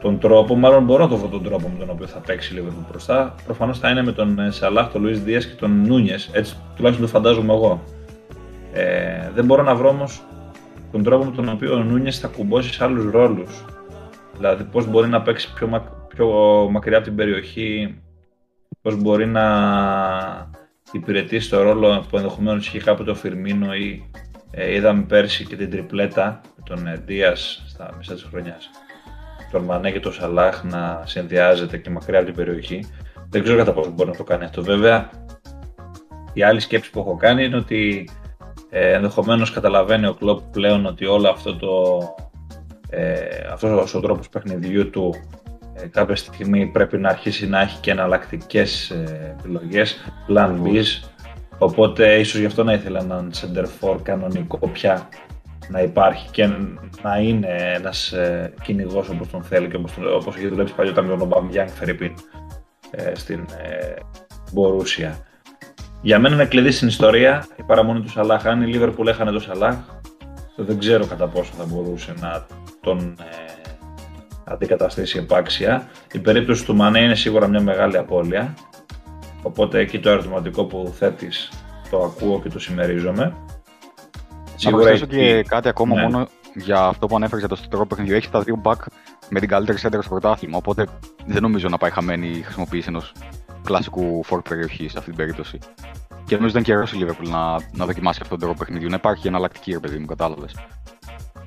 [0.00, 2.68] τον τρόπο, μάλλον μπορώ να το βρω τον τρόπο με τον οποίο θα παίξει λίγο
[2.90, 3.34] μπροστά.
[3.44, 7.06] Προφανώς θα είναι με τον ε, Σαλάχ, τον Λουί Δία και τον Νούνιε, έτσι τουλάχιστον
[7.06, 7.82] το φαντάζομαι εγώ.
[8.72, 10.22] Ε, δεν μπορώ να βρω όμως
[10.92, 13.64] τον τρόπο με τον οποίο ο Νούνιε θα κουμπώσει σε άλλους ρόλους.
[14.36, 16.28] Δηλαδή, πώς μπορεί να παίξει πιο, πιο
[16.70, 18.00] μακριά από την περιοχή,
[18.82, 19.44] πώς μπορεί να
[20.92, 25.70] υπηρετήσει το ρόλο που ενδεχομένως είχε κάποτε ο Φιρμίνο ή ε, είδαμε πέρσι και την
[25.70, 28.70] τριπλέτα με τον ε, Δίας στα μισά της χρονιάς.
[29.50, 32.84] Τον Μανέ και τον Σαλάχ να συνδυάζεται και μακριά από την περιοχή.
[33.28, 34.62] Δεν ξέρω κατά πόσο μπορεί να το κάνει αυτό.
[34.62, 35.10] Βέβαια,
[36.32, 38.08] η άλλη σκέψη που έχω κάνει είναι ότι
[38.70, 42.00] ε, ενδεχομένως καταλαβαίνει ο Κλόπ πλέον ότι όλο αυτό το
[42.90, 45.14] ε, αυτός ο τρόπος παιχνιδιού του
[45.74, 49.96] ε, κάποια στιγμή πρέπει να αρχίσει να έχει και εναλλακτικές ε, επιλογές,
[50.28, 51.09] plan B's,
[51.60, 55.08] οπότε ίσως γι' αυτό να ήθελα έναν center for κανονικό πια
[55.68, 56.46] να υπάρχει και
[57.02, 61.16] να είναι ένας ε, κυνηγός όπως τον θέλει και όπως, όπως έχει δουλέψει παλιότερα με
[61.16, 62.14] τον Ομπαμ Φερρυπίν
[62.90, 63.94] ε, στην ε,
[64.52, 65.18] Μπορούσια.
[66.02, 68.46] Για μένα είναι κλειδί στην ιστορία η παραμονή του Σαλάχ.
[68.46, 69.76] Αν η Λίβερπουλ έχανε το Σαλάχ,
[70.56, 72.46] δεν ξέρω κατά πόσο θα μπορούσε να
[72.80, 73.52] τον ε,
[74.44, 75.88] αντικαταστήσει επάξια.
[76.12, 78.54] Η περίπτωση του Μανέ είναι σίγουρα μια μεγάλη απώλεια.
[79.42, 81.48] Οπότε εκεί το ερωτηματικό που θέτεις
[81.90, 83.36] το ακούω και το συμμερίζομαι.
[84.56, 86.02] Σίγουρα Να προσθέσω και κάτι ακόμα ναι.
[86.02, 88.16] μόνο για αυτό που ανέφερες για το τρόπο παιχνιδιού.
[88.16, 88.86] Έχεις τα δύο back
[89.28, 90.56] με την καλύτερη σέντρα στο πρωτάθλημα.
[90.56, 90.86] Οπότε
[91.26, 93.12] δεν νομίζω να πάει χαμένη η χρησιμοποίηση ενός
[93.64, 95.58] κλασικού φόρ περιοχή σε αυτή την περίπτωση.
[96.24, 98.88] Και νομίζω ήταν καιρός η Liverpool να, να δοκιμάσει αυτόν τον τρόπο παιχνιδιού.
[98.88, 100.54] Να υπάρχει εναλλακτική, ρε παιδί μου, κατάλαβες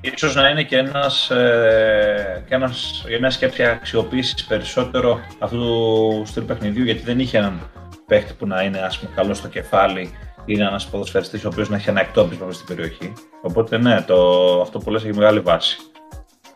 [0.04, 6.44] ίσως να είναι και, ένας, ε, και ένας, μια σκέψη αξιοποίησης περισσότερο αυτού του στυλ
[6.44, 7.70] παιχνιδιού γιατί δεν είχε έναν
[8.06, 10.12] παίχτη που να είναι ας πούμε, καλός στο κεφάλι
[10.46, 13.14] ή ένας ποδοσφαιριστής ο οποίος να έχει ένα εκτόπισμα στην περιοχή.
[13.42, 14.16] Οπότε ναι, το,
[14.62, 15.78] αυτό που λες έχει μεγάλη βάση.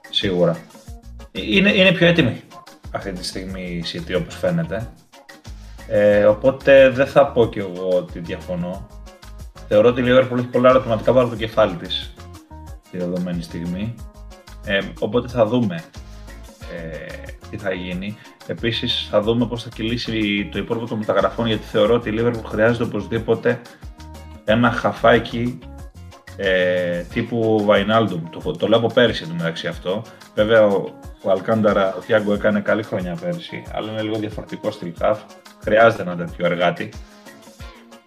[0.09, 0.57] Σίγουρα.
[1.31, 2.41] Είναι, είναι πιο έτοιμη.
[2.91, 4.89] αυτή τη στιγμή η City όπως φαίνεται.
[5.87, 8.87] Ε, οπότε δεν θα πω κι εγώ ότι διαφωνώ.
[9.67, 12.13] Θεωρώ ότι η Liverpool έχει πολλά ερωτηματικά πάνω το κεφάλι της
[12.91, 13.95] τη δεδομένη στιγμή.
[14.65, 15.83] Ε, οπότε θα δούμε
[16.75, 18.17] ε, τι θα γίνει.
[18.47, 22.43] Επίσης θα δούμε πώς θα κυλήσει το υπόλοιπο των μεταγραφών γιατί θεωρώ ότι η Liverpool
[22.45, 23.61] χρειάζεται οπωσδήποτε
[24.45, 25.59] ένα χαφάκι
[26.37, 28.23] ε, τύπου Βαϊνάλντουμ.
[28.29, 30.01] Το, το λέω από πέρυσι το μεταξύ αυτό.
[30.35, 30.83] Βέβαια ο,
[31.21, 35.19] ο Αλκάνταρα, ο Θιάγκο έκανε καλή χρονιά πέρυσι, αλλά είναι λίγο διαφορετικό στη χαφ.
[35.63, 36.89] Χρειάζεται ένα τέτοιο εργάτη.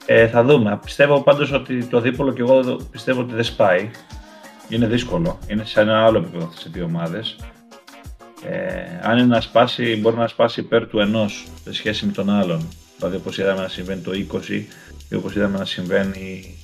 [0.07, 0.79] Ε, θα δούμε.
[0.85, 3.91] Πιστεύω πάντως ότι το δίπολο και εγώ πιστεύω ότι δεν σπάει.
[4.69, 5.39] Είναι δύσκολο.
[5.47, 7.37] Είναι σε ένα άλλο επίπεδο σε δύο ομάδες.
[8.45, 12.31] Ε, αν είναι να σπάσει, μπορεί να σπάσει υπέρ του ενός σε σχέση με τον
[12.31, 12.69] άλλον.
[12.97, 14.65] Δηλαδή, όπως είδαμε να συμβαίνει το 20
[15.09, 16.59] ή όπως είδαμε να συμβαίνει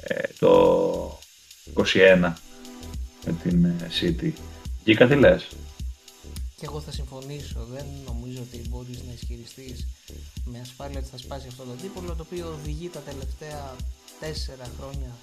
[0.00, 1.18] ε, το
[1.74, 2.32] 21
[3.24, 4.32] με την ε, City.
[4.84, 5.48] Και κάτι λες;
[6.56, 7.66] Και εγώ θα συμφωνήσω.
[7.70, 9.86] Δεν νομίζω ότι μπορείς να ισχυριστείς
[10.44, 13.74] με ασφάλεια ότι θα σπάσει αυτό το δίπολο το οποίο οδηγεί τα τελευταία
[14.20, 14.24] 4
[14.78, 15.16] χρόνια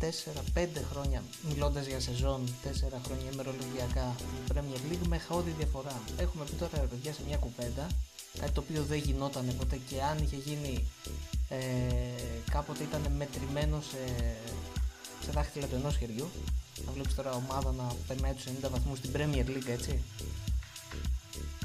[0.00, 6.00] 4-5 χρόνια, μιλώντας για σεζόν, 4 χρόνια ημερολογιακά η Premier League με χαόδη διαφορά.
[6.18, 7.86] Έχουμε πει τώρα παιδιά σε μια κουβέντα,
[8.38, 10.84] κάτι το οποίο δεν γινόταν ποτέ και αν είχε γίνει
[11.48, 11.58] ε,
[12.50, 14.02] κάποτε ήταν μετρημένο σε,
[15.24, 16.28] σε δάχτυλα του ενός χεριού.
[16.86, 20.02] Να βλέπεις τώρα ομάδα να περνάει τους 90 βαθμούς στην Premier League, έτσι.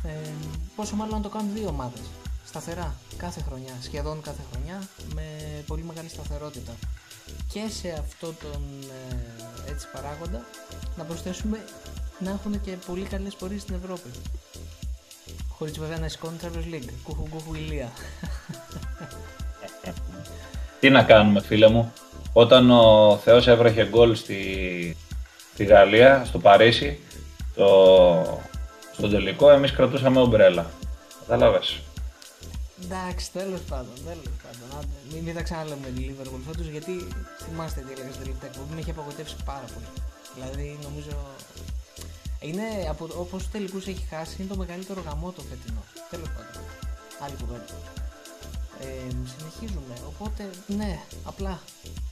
[0.03, 0.31] Ε,
[0.75, 2.01] πόσο μάλλον να το κάνουν δύο ομάδες.
[2.45, 5.23] Σταθερά, κάθε χρονιά, σχεδόν κάθε χρονιά, με
[5.67, 6.73] πολύ μεγάλη σταθερότητα
[7.53, 8.63] και σε αυτό τον
[9.67, 10.45] ε, έτσι παράγοντα
[10.95, 11.63] να προσθέσουμε
[12.19, 14.09] να έχουν και πολύ καλές πορείες στην Ευρώπη.
[15.49, 16.89] Χωρίς βέβαια να σηκώνει Champions League.
[17.03, 17.91] Κούχου κούχου ηλία.
[20.79, 21.93] Τι να κάνουμε φίλε μου.
[22.33, 24.97] Όταν ο Θεός έβρεχε γκολ στη,
[25.53, 26.99] στη Γαλλία, στο Παρίσι,
[27.55, 28.41] το,
[28.93, 30.65] στον τελικό, εμείς κρατούσαμε ομπρέλα.
[31.19, 31.79] Κατάλαβες.
[32.83, 34.77] Εντάξει, τέλος πάντων, τέλος πάντων.
[34.77, 37.07] Άντε, μην, μην τα ξαναλέμε Liverpool φέτος γιατί
[37.45, 38.73] θυμάστε τι έλεγα στην τελευταία εκπομπή.
[38.73, 39.89] Με έχει απογοητεύσει πάρα πολύ.
[40.35, 41.15] Δηλαδή, νομίζω.
[42.39, 45.83] Είναι από όπως τους τελικούς έχει χάσει, είναι το μεγαλύτερο γαμό το φετινό.
[46.09, 46.61] Τέλος πάντων.
[47.23, 47.75] Άλλη κουβέντα.
[48.79, 49.95] Ε, συνεχίζουμε.
[50.07, 51.61] Οπότε, ναι, απλά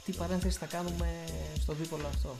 [0.05, 1.07] τι παρένθεση θα κάνουμε
[1.61, 2.35] στο δίπολο αυτό.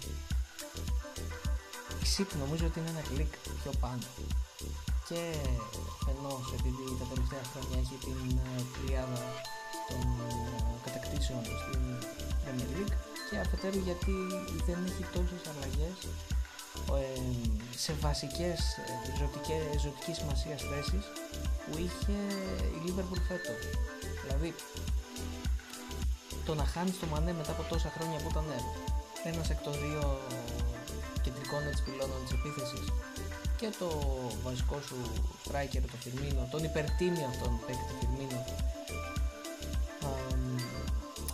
[2.03, 4.03] Η City νομίζω ότι είναι ένα κλικ πιο πάνω
[5.13, 5.25] και
[6.05, 8.19] φαινός επειδή τα τελευταία χρόνια έχει την
[8.73, 9.23] πλειάδα
[9.89, 10.35] των ε,
[10.85, 11.81] κατακτήσεων στην
[12.43, 12.95] Premier League
[13.27, 14.15] και αφετέρου γιατί
[14.67, 15.97] δεν έχει τόσες αλλαγές
[16.97, 17.21] ε,
[17.83, 21.03] σε βασικές ε, ζωτικές, ζωτικής σημασίας θέσεις
[21.63, 22.17] που είχε
[22.75, 23.61] η Liverpool φέτος.
[24.23, 24.49] Δηλαδή,
[26.47, 28.47] το να χάνεις το Μανέ μετά από τόσα χρόνια που ήταν
[29.31, 30.03] ένας εκ των δύο
[31.23, 32.87] κεντρικών έτσι πυλώνων της επίθεσης
[33.63, 33.89] και το
[34.43, 34.97] βασικό σου
[35.43, 38.39] striker, το Φιρμίνο, τον υπερτίμιο αυτόν παίκτη Φιρμίνο,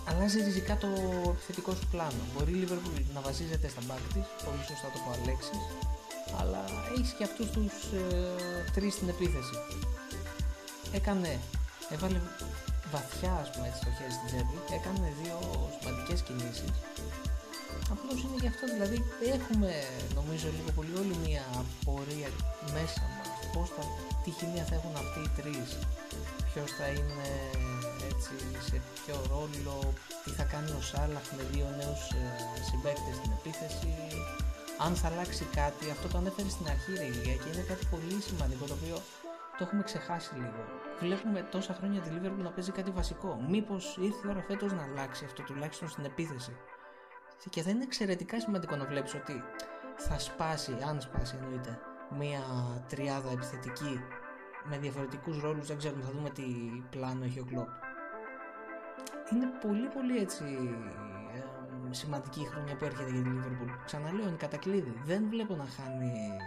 [0.09, 0.89] αλλάζει ριζικά το
[1.34, 2.23] επιθετικό σου πλάνο.
[2.34, 5.63] Μπορεί η Liverpool να βασίζεται στα μπακ της, πολύ σωστά το πω Αλέξης,
[6.39, 6.61] αλλά
[6.93, 9.55] έχεις και αυτούς τους ε, τρεις στην επίθεση.
[10.99, 11.39] Έκανε,
[11.93, 12.19] έβαλε
[12.91, 15.38] βαθιά ας πούμε έτσι το χέρι στην τσέπη, έκανε δύο
[15.77, 16.71] σημαντικές κινήσεις
[17.94, 18.98] Απλώς είναι γι' αυτό, δηλαδή
[19.36, 19.72] έχουμε
[20.20, 22.30] νομίζω λίγο πολύ όλη μια απορία
[22.76, 23.28] μέσα μας.
[23.54, 23.84] Πώς θα,
[24.24, 25.70] τι χημεία θα έχουν αυτοί οι τρεις,
[26.50, 27.28] ποιος θα είναι
[28.12, 28.36] έτσι
[28.68, 29.76] σε ποιο ρόλο,
[30.24, 32.24] τι θα κάνει ο Σάλαχ με δύο νέους ε,
[32.70, 33.94] συμπαίκτες στην επίθεση,
[34.86, 35.86] αν θα αλλάξει κάτι.
[35.96, 37.08] Αυτό το ανέφερε στην αρχή ρε
[37.42, 38.98] και είναι κάτι πολύ σημαντικό το οποίο
[39.58, 40.62] το έχουμε ξεχάσει λίγο.
[41.04, 43.32] Βλέπουμε τόσα χρόνια τη Liverpool να παίζει κάτι βασικό.
[43.54, 46.54] Μήπως ήρθε η ώρα φέτος να αλλάξει αυτό τουλάχιστον στην επίθεση.
[47.50, 49.44] Και θα είναι εξαιρετικά σημαντικό να βλέπεις ότι
[49.96, 51.80] θα σπάσει, αν σπάσει εννοείται,
[52.18, 52.42] μια
[52.90, 54.00] τριάδα επιθετική
[54.64, 56.44] με διαφορετικούς ρόλους, δεν ξέρουμε, θα δούμε τι
[56.90, 57.70] πλάνο έχει ο Κλόπ.
[59.34, 60.44] Είναι πολύ πολύ έτσι
[61.36, 63.70] ε, σημαντική η χρονιά που έρχεται για τη Liverpool.
[63.86, 64.94] Ξαναλέω, είναι κατακλείδη.
[65.06, 66.38] Δεν βλέπω να χάνει,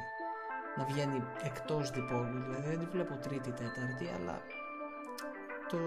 [0.76, 4.42] να βγαίνει εκτός διπόλου, δηλαδή δεν τη βλέπω τρίτη, τέταρτη, αλλά
[5.68, 5.78] το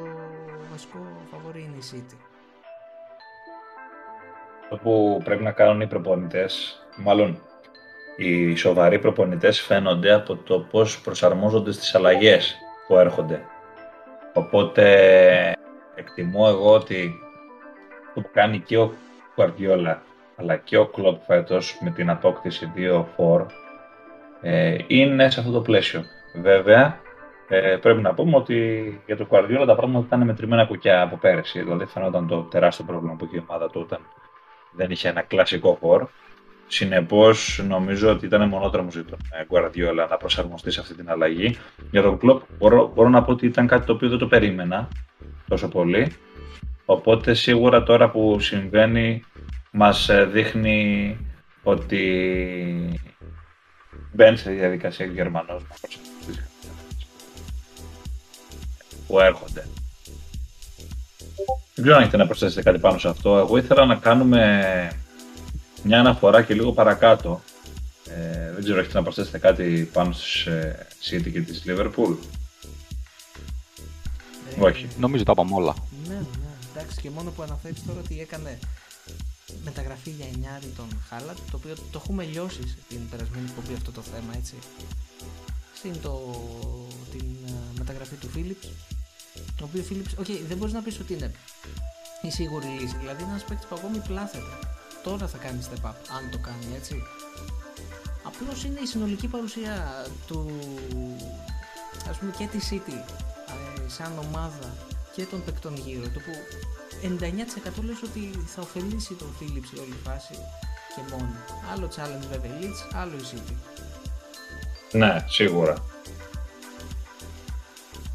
[0.72, 1.00] βασικό
[1.32, 2.35] φαβορή είναι η City.
[4.70, 7.40] Το που πρέπει να κάνουν οι προπονητές, μάλλον
[8.18, 12.56] οι σοβαροί προπονητές φαίνονται από το πώς προσαρμόζονται στις αλλαγές
[12.88, 13.42] που έρχονται.
[14.34, 15.56] Οπότε
[15.96, 17.20] εκτιμώ εγώ ότι
[18.14, 18.94] το που κάνει και ο
[19.36, 20.02] Κουαρδιόλα
[20.36, 22.72] αλλά και ο Κλόπ φέτος με την απόκτηση
[23.18, 23.46] 2-4
[24.42, 26.04] ε, είναι σε αυτό το πλαίσιο.
[26.42, 27.00] Βέβαια,
[27.48, 31.60] ε, πρέπει να πούμε ότι για το Κουαρδιόλα τα πράγματα ήταν μετρημένα κουκιά από πέρυσι.
[31.60, 34.00] Δηλαδή φαινόταν το τεράστιο πρόβλημα που είχε η ομάδα του όταν
[34.76, 36.08] δεν είχε ένα κλασικό φορ.
[36.68, 39.20] Συνεπώς, νομίζω ότι ήταν μονόδρομος για τον
[39.50, 41.58] Guardiola να προσαρμοστεί σε αυτή την αλλαγή.
[41.92, 44.88] Για τον Κλοπ μπορώ, μπορώ να πω ότι ήταν κάτι το οποίο δεν το περίμενα
[45.48, 46.12] τόσο πολύ.
[46.86, 49.24] Οπότε σίγουρα τώρα που συμβαίνει
[49.72, 51.18] μας δείχνει
[51.64, 53.00] ότι
[54.12, 56.44] μπαίνει σε διαδικασία Γερμανός να προσαρμοστεί
[59.08, 59.68] που έρχονται.
[61.76, 63.38] Δεν ξέρω αν έχετε να προσθέσετε κάτι πάνω σε αυτό.
[63.38, 64.92] Εγώ ήθελα να κάνουμε
[65.84, 67.42] μια αναφορά και λίγο παρακάτω.
[68.10, 72.16] Ε, δεν ξέρω, έχετε να προσθέσετε κάτι πάνω στις ε, City και της Liverpool.
[74.58, 74.88] Ε, Όχι.
[74.98, 75.76] Νομίζω τα είπαμε όλα.
[76.08, 76.26] Ναι, ναι.
[76.76, 78.60] Εντάξει, και μόνο που αναφέρεις τώρα ότι έκανε
[79.64, 84.02] μεταγραφή για εννιάρι τον Χάλατ, το οποίο το έχουμε λιώσει στην περασμένη εκπομπή αυτό το
[84.02, 84.54] θέμα, έτσι.
[85.74, 86.14] Στην το,
[87.12, 88.68] την ε, μεταγραφή του Φίλιπς,
[89.58, 91.32] το οποίο Φίλιπς, okay, δεν μπορείς να πεις ότι είναι
[92.22, 94.76] η σίγουρη λύση, δηλαδή είναι ένας παίκτης που ακόμη πλάθεται
[95.06, 97.04] τώρα θα κάνει step up, αν το κάνει έτσι.
[98.24, 100.40] Απλώς είναι η συνολική παρουσία του,
[102.10, 102.98] ας πούμε και της City
[103.54, 104.70] ε, σαν ομάδα
[105.16, 106.34] και των παικτών γύρω του που
[107.82, 110.34] 99% λες ότι θα ωφελήσει τον Philips η όλη φάση
[110.96, 111.36] και μόνο.
[111.72, 113.54] Άλλο challenge βέβαια Leeds, άλλο η City.
[114.92, 115.86] Ναι, σίγουρα.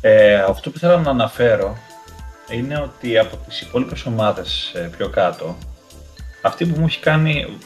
[0.01, 1.76] Ε, αυτό που θέλω να αναφέρω
[2.51, 5.57] είναι ότι από τις υπόλοιπες ομάδες ε, πιο κάτω
[6.42, 7.59] αυτή που μου έχει κάνει.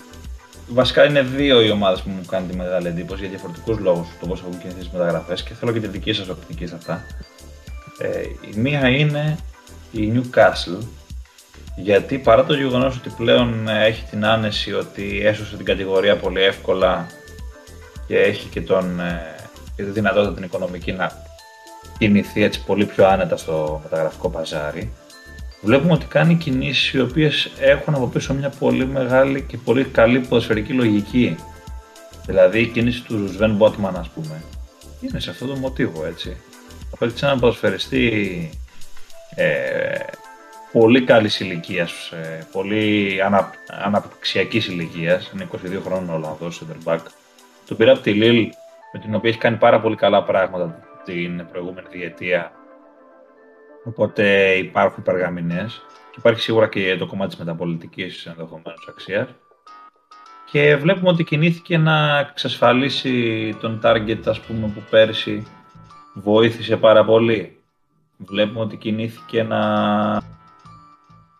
[0.69, 4.27] Βασικά είναι δύο οι ομάδες που μου κάνει τη μεγάλη εντύπωση για διαφορετικούς λόγους το
[4.27, 7.05] πώς έχουν κινηθεί μεταγραφές και θέλω και τη δική σας οπτική σε αυτά.
[7.99, 8.21] Ε,
[8.55, 9.37] η μία είναι
[9.93, 10.87] η Newcastle
[11.77, 17.07] γιατί παρά το γεγονός ότι πλέον έχει την άνεση ότι έσωσε την κατηγορία πολύ εύκολα
[18.07, 19.37] και έχει και, τον, ε,
[19.77, 21.24] και τη δυνατότητα την οικονομική να
[21.99, 24.93] κινηθεί έτσι πολύ πιο άνετα στο μεταγραφικό παζάρι
[25.65, 30.19] βλέπουμε ότι κάνει κινήσεις οι οποίες έχουν από πίσω μια πολύ μεγάλη και πολύ καλή
[30.19, 31.37] ποδοσφαιρική λογική.
[32.27, 34.43] Δηλαδή η κίνηση του Σβέν Μπότμαν ας πούμε
[35.01, 36.37] είναι σε αυτό το μοτίβο έτσι.
[36.95, 38.51] Απέκτησε έναν ποδοσφαιριστή
[39.35, 39.99] ε,
[40.73, 43.51] πολύ καλή ηλικίας, ε, πολύ ανα,
[43.85, 47.01] αναπτυξιακής ηλικίας, είναι 22 χρόνων ο Ολλανδός, center back.
[47.67, 48.49] Τον πήρε από τη Λίλ,
[48.93, 52.53] με την οποία έχει κάνει πάρα πολύ καλά πράγματα την προηγούμενη διετία
[53.85, 59.29] Οπότε υπάρχουν υπεργαμηνές και υπάρχει σίγουρα και το κομμάτι της μεταπολιτικής ενδεχομένως αξίας.
[60.51, 65.47] Και βλέπουμε ότι κινήθηκε να εξασφαλίσει τον target ας πούμε, που πέρσι
[66.15, 67.59] βοήθησε πάρα πολύ.
[68.17, 69.63] Βλέπουμε ότι κινήθηκε να,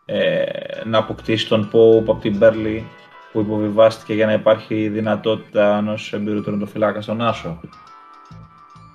[0.05, 0.45] ε,
[0.85, 2.87] να αποκτήσει τον Pope από την Μπέρλι
[3.33, 7.61] που υποβιβάστηκε για να υπάρχει δυνατότητα ενός εμπειρού τερματοφυλάκας στον Άσο.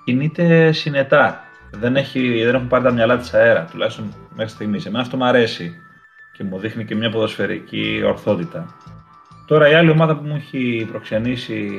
[0.09, 4.85] Κινείται συνετά δεν, έχει, δεν έχουν πάρει τα μυαλά της αέρα, τουλάχιστον μέχρι στιγμής.
[4.85, 5.75] Εμένα αυτό μου αρέσει
[6.33, 8.75] και μου δείχνει και μια ποδοσφαιρική ορθότητα.
[9.45, 11.69] Τώρα η άλλη ομάδα που μου έχει προξενήσει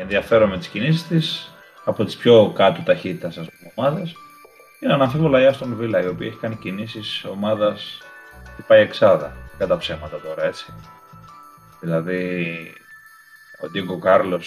[0.00, 1.54] ενδιαφέρον με τις κινήσεις της,
[1.84, 4.14] από τις πιο κάτω ταχύτητας ας πούμε ομάδες,
[4.80, 7.98] είναι αναμφίβολα η Άστον Βίλα, η οποία έχει κάνει κινήσεις ομάδας
[8.56, 9.36] που πάει εξάδα.
[9.58, 10.74] Κατά ψέματα τώρα έτσι.
[11.80, 12.56] Δηλαδή,
[13.64, 14.40] ο Ντίγκο Κάρλο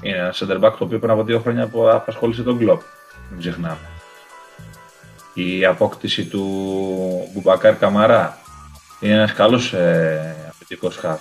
[0.00, 2.80] είναι ένα center back το οποίο πριν από δύο χρόνια απασχόλησε τον Κλοπ
[3.30, 3.88] μην ξεχνάμε.
[5.34, 6.44] Η απόκτηση του
[7.32, 8.38] Μπουμπακάρ Καμαρά
[9.00, 11.20] είναι ένας καλός ε, αμυντικός χάφ.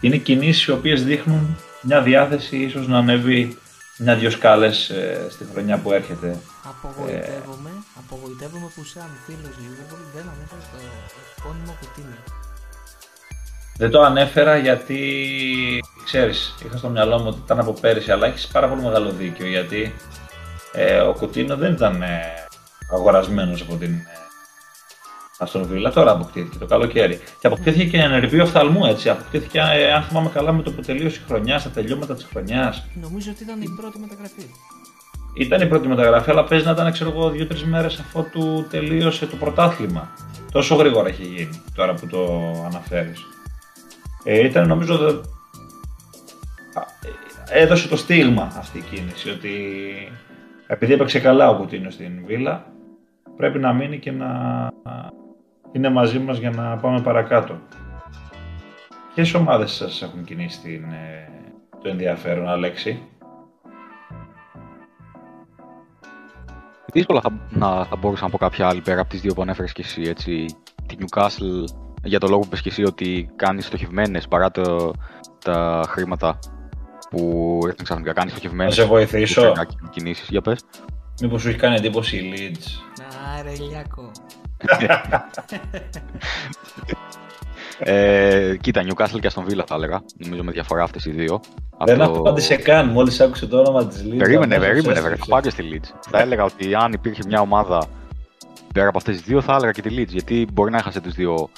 [0.00, 3.58] Είναι κινήσεις οι οποίες δείχνουν μια διάθεση ίσως να ανέβει
[3.98, 6.38] μια-δυο σκάλες ε, στη χρονιά που έρχεται.
[6.64, 10.78] Απογοητεύομαι, ε, απογοητεύομαι που σαν φίλος Liverpool δεν ανέφερε το
[11.38, 12.47] επώνυμο Κουτίνιο.
[13.78, 15.00] Δεν το ανέφερα γιατί,
[16.04, 19.46] ξέρεις, είχα στο μυαλό μου ότι ήταν από πέρυσι, αλλά έχεις πάρα πολύ μεγάλο δίκιο
[19.46, 19.94] γιατί
[20.72, 22.20] ε, ο Κουτίνο δεν ήταν ε,
[22.92, 24.18] αγορασμένος από την ε,
[25.38, 27.20] Αστον Βίλα, τώρα αποκτήθηκε το καλοκαίρι.
[27.40, 29.08] Και αποκτήθηκε και ενεργείο οφθαλμού, έτσι.
[29.08, 32.86] Αποκτήθηκε, ε, αν θυμάμαι καλά, με το που τελείωσε η χρονιά, στα τελειώματα της χρονιάς.
[33.00, 34.50] Νομίζω ότι ήταν η πρώτη μεταγραφή.
[35.34, 39.26] Ήταν η πρώτη μεταγραφή, αλλά παίζει να ήταν, ξέρω εγώ, δύο-τρεις μέρες αφού του τελείωσε
[39.26, 40.10] το πρωτάθλημα.
[40.52, 43.26] Τόσο γρήγορα έχει γίνει τώρα που το αναφέρεις.
[44.24, 44.96] Ε, ήταν νομίζω.
[44.96, 45.08] Δε...
[47.50, 49.50] Ε, έδωσε το στίγμα αυτή η κίνηση ότι
[50.66, 52.66] επειδή έπαιξε καλά ο Κουτίνιο στην Βίλα,
[53.36, 54.28] πρέπει να μείνει και να
[55.72, 57.58] είναι μαζί μας για να πάμε παρακάτω.
[59.14, 61.28] Ποιες ομάδες σας έχουν κινήσει την, ε,
[61.82, 63.02] το ενδιαφέρον, Αλέξη;
[66.92, 69.72] Δύσκολα θα, να, θα μπορούσα να πω κάποια άλλη πέρα από τις δύο που ανέφερες
[69.72, 70.46] και εσύ, έτσι.
[70.86, 71.64] Τη Newcastle,
[72.02, 74.92] για το λόγο που πες και εσύ ότι κάνεις στοχευμένες παρά το,
[75.44, 76.38] τα χρήματα
[77.10, 78.76] που ήρθαν ξαφνικά κάνεις στοχευμένες.
[78.76, 79.52] Να σε βοηθήσω.
[79.90, 80.60] Κινήσεις, για πες.
[81.20, 82.66] Μήπως σου έχει κάνει εντύπωση η Leeds.
[83.38, 84.10] Άρε, Λιάκο.
[87.78, 90.02] ε, κοίτα, Newcastle και Aston Villa θα έλεγα.
[90.16, 91.40] Νομίζω με διαφορά αυτές οι δύο.
[91.84, 92.18] Δεν Αυτό...
[92.18, 94.16] απάντησε καν, μόλις άκουσε το όνομα της Leeds.
[94.18, 95.16] Περίμενε, περίμενε, βέβαια.
[95.16, 95.88] Θα πάω και στη Leeds.
[96.10, 97.86] θα έλεγα ότι αν υπήρχε μια ομάδα
[98.74, 100.08] πέρα από αυτές τις δύο, θα έλεγα και τη Leeds.
[100.08, 101.48] Γιατί μπορεί να έχασε του δύο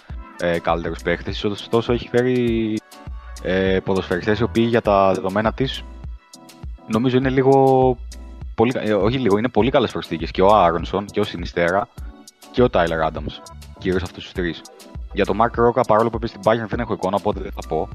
[0.40, 1.34] ε, καλύτερους παίχτε.
[1.44, 2.78] Ωστόσο, έχει φέρει
[3.42, 5.84] ε, ποδοσφαιριστές οι οποίοι για τα δεδομένα της
[6.90, 7.96] νομίζω είναι λίγο.
[8.54, 10.30] Πολύ, ε, όχι λίγο, είναι πολύ καλές προσθήκες.
[10.30, 11.88] Και ο Άρονσον και ο Σινιστέρα
[12.50, 13.40] και ο Τάιλερ Άνταμς.
[13.78, 14.60] Κυρίως αυτούς τους τρεις.
[15.12, 17.68] Για τον Μάρκ Ρόκα, παρόλο που είπε στην Bayern δεν έχω εικόνα, οπότε δεν θα
[17.68, 17.88] πω.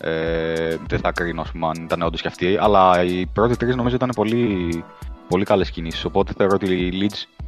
[0.00, 2.56] Ε, δεν θα κρίνω πούμε, αν ήταν όντως και αυτοί.
[2.60, 4.84] Αλλά οι πρώτοι τρεις νομίζω ήταν πολύ,
[5.28, 6.04] πολύ καλές κινήσεις.
[6.04, 7.44] Οπότε θεωρώ ότι η Leeds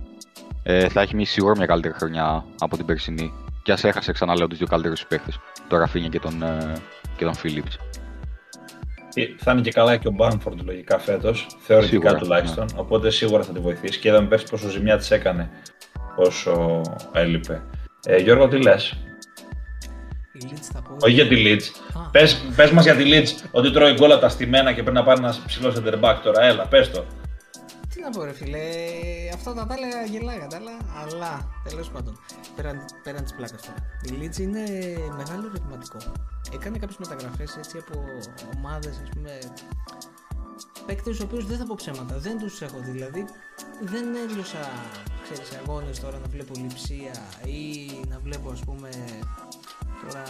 [0.62, 3.32] ε, θα έχει μια σίγουρα μια καλύτερη χρονιά από την περσινή.
[3.68, 5.30] Και ας έχασε ξαναλέω τους δύο καλύτερους παίχτε,
[5.68, 6.72] τον Ραφίνια και τον, ε,
[7.16, 7.76] και τον Phillips.
[9.14, 12.66] Ε, θα είναι και καλά και ο Μπάνφορντ λογικά φέτος, θεωρητικά σίγουρα, τουλάχιστον.
[12.74, 12.80] Ναι.
[12.80, 15.50] Οπότε σίγουρα θα τη βοηθήσει και είδαμε πέρσι πόσο ζημιά της έκανε
[16.16, 16.80] όσο
[17.12, 17.62] έλειπε.
[18.06, 18.96] Ε, Γιώργο, τι λες;
[21.00, 21.98] Όχι για τη Leeds.
[22.10, 25.20] Πες, πες μας για τη Leeds ότι τρώει γκολ τα στημένα και πρέπει να πάρει
[25.20, 26.42] ένας ψηλός center back τώρα.
[26.42, 27.04] Έλα, πες το.
[28.08, 28.60] Τι να πω ρε φίλε,
[29.34, 30.60] αυτά τα τα έλεγα γελάγα τα
[31.02, 32.18] αλλά τέλος πάντων,
[32.56, 33.76] πέραν, πέραν της πλάκας τώρα.
[34.04, 34.62] Η Leeds είναι
[35.16, 35.96] μεγάλο ερωτηματικό.
[36.52, 38.04] Έκανε κάποιες μεταγραφές έτσι από
[38.56, 39.38] ομάδες, ας πούμε,
[40.86, 43.24] παίκτες του οποίους δεν θα πω ψέματα, δεν τους έχω δει, δηλαδή
[43.80, 44.70] δεν έλειωσα,
[45.22, 48.88] ξέρεις, αγώνες τώρα να βλέπω λειψία ή να βλέπω ας πούμε
[50.02, 50.22] τώρα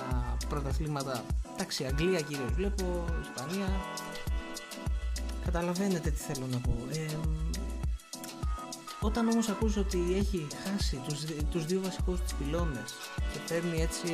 [0.48, 1.24] πρωταθλήματα,
[1.54, 3.68] εντάξει, Αγγλία κυρίως βλέπω, Ισπανία,
[5.44, 6.72] καταλαβαίνετε τι θέλω να πω.
[6.92, 7.06] Ε,
[9.00, 12.94] όταν όμως ακούς ότι έχει χάσει τους, τους δύο βασικούς τους πυλώνες
[13.32, 14.08] και παίρνει έτσι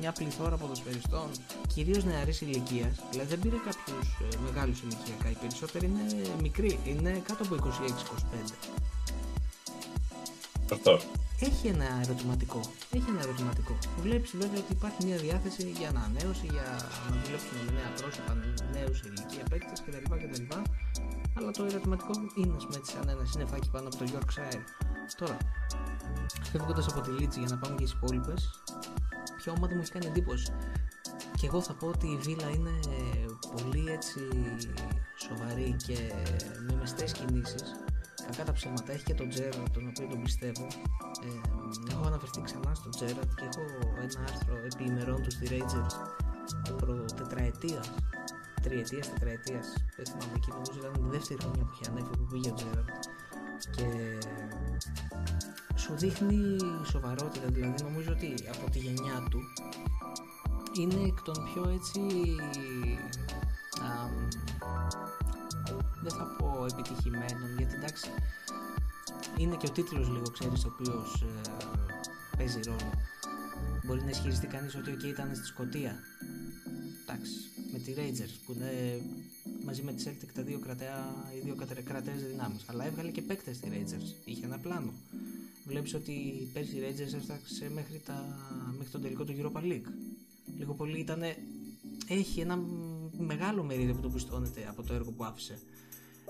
[0.00, 1.28] μια πληθώρα ποδοσφαιριστών,
[1.74, 7.22] κυρίως νεαρής ηλικίας, δηλαδή δεν πήρε κάποιους ε, μεγάλους ηλικιακά, οι περισσότεροι είναι μικροί, είναι
[7.26, 8.52] κάτω από 26-25.
[10.72, 10.98] Αυτό.
[11.40, 12.60] Έχει ένα ερωτηματικό.
[12.90, 13.78] Έχει ένα ερωτηματικό.
[14.02, 16.66] Βλέπεις βέβαια ότι υπάρχει μια διάθεση για ανανέωση, για
[17.10, 18.36] να δουλέψουν με νέα πρόσωπα,
[18.72, 20.14] νέους ηλικία παίκτες κτλ.
[21.38, 24.62] Αλλά το ερωτηματικό είναι έτσι σαν ένα συνεφάκι πάνω από το Yorkshire.
[25.16, 25.36] Τώρα,
[26.50, 28.62] φεύγοντας από τη Λίτση για να πάμε και στις υπόλοιπες,
[29.36, 30.52] ποια ομάδα μου έχει κάνει εντύπωση.
[31.40, 32.70] Και εγώ θα πω ότι η Βίλα είναι
[33.52, 34.20] πολύ έτσι
[35.16, 36.12] σοβαρή και
[36.68, 37.76] με μεστές κινήσεις
[38.30, 40.66] κακά τα ψέματα έχει και τον Τζέραρτ τον οποίο τον πιστεύω
[41.24, 43.62] ε, έχω αναφερθεί ξανά στον Τζέραρτ και έχω
[43.96, 45.94] ένα άρθρο επί ημερών του στη Rangers
[46.76, 47.82] προ τετραετία
[48.62, 49.66] τριετία, τετραετίας.
[49.96, 52.88] Δεν θυμάμαι εκεί, νομίζω ήταν η δεύτερη χρονιά που είχε ανέβει που πήγε ο Τζέραρτ.
[53.76, 53.86] Και
[55.74, 59.40] σου δείχνει σοβαρότητα, δηλαδή νομίζω ότι από τη γενιά του
[60.80, 62.00] είναι εκ των πιο έτσι
[63.82, 63.90] α,
[66.02, 68.10] δεν θα πω επιτυχημένων γιατί εντάξει
[69.36, 71.64] είναι και ο τίτλος λίγο ξέρεις ο οποίος ε,
[72.36, 72.90] παίζει ρόλο
[73.84, 75.94] μπορεί να ισχυριστεί κανείς ότι okay, ήταν στη Σκωτία
[77.08, 77.32] εντάξει
[77.72, 79.00] με τη Rangers που είναι
[79.64, 81.54] μαζί με τη Celtic τα δύο κρατέα, οι δύο
[81.84, 82.62] κρατέες δυνάμεις.
[82.66, 84.14] Αλλά έβγαλε και παίκτες στη Rangers.
[84.24, 84.92] Είχε ένα πλάνο.
[85.66, 86.12] Βλέπεις ότι
[86.52, 88.38] πέρσι η Rangers έφταξε μέχρι, τα,
[88.76, 89.90] μέχρι τον τελικό του Europa League.
[90.58, 91.20] Λίγο πολύ ήταν
[92.08, 92.58] έχει ένα
[93.18, 95.58] μεγάλο μερίδιο που το πιστώνεται από το έργο που άφησε.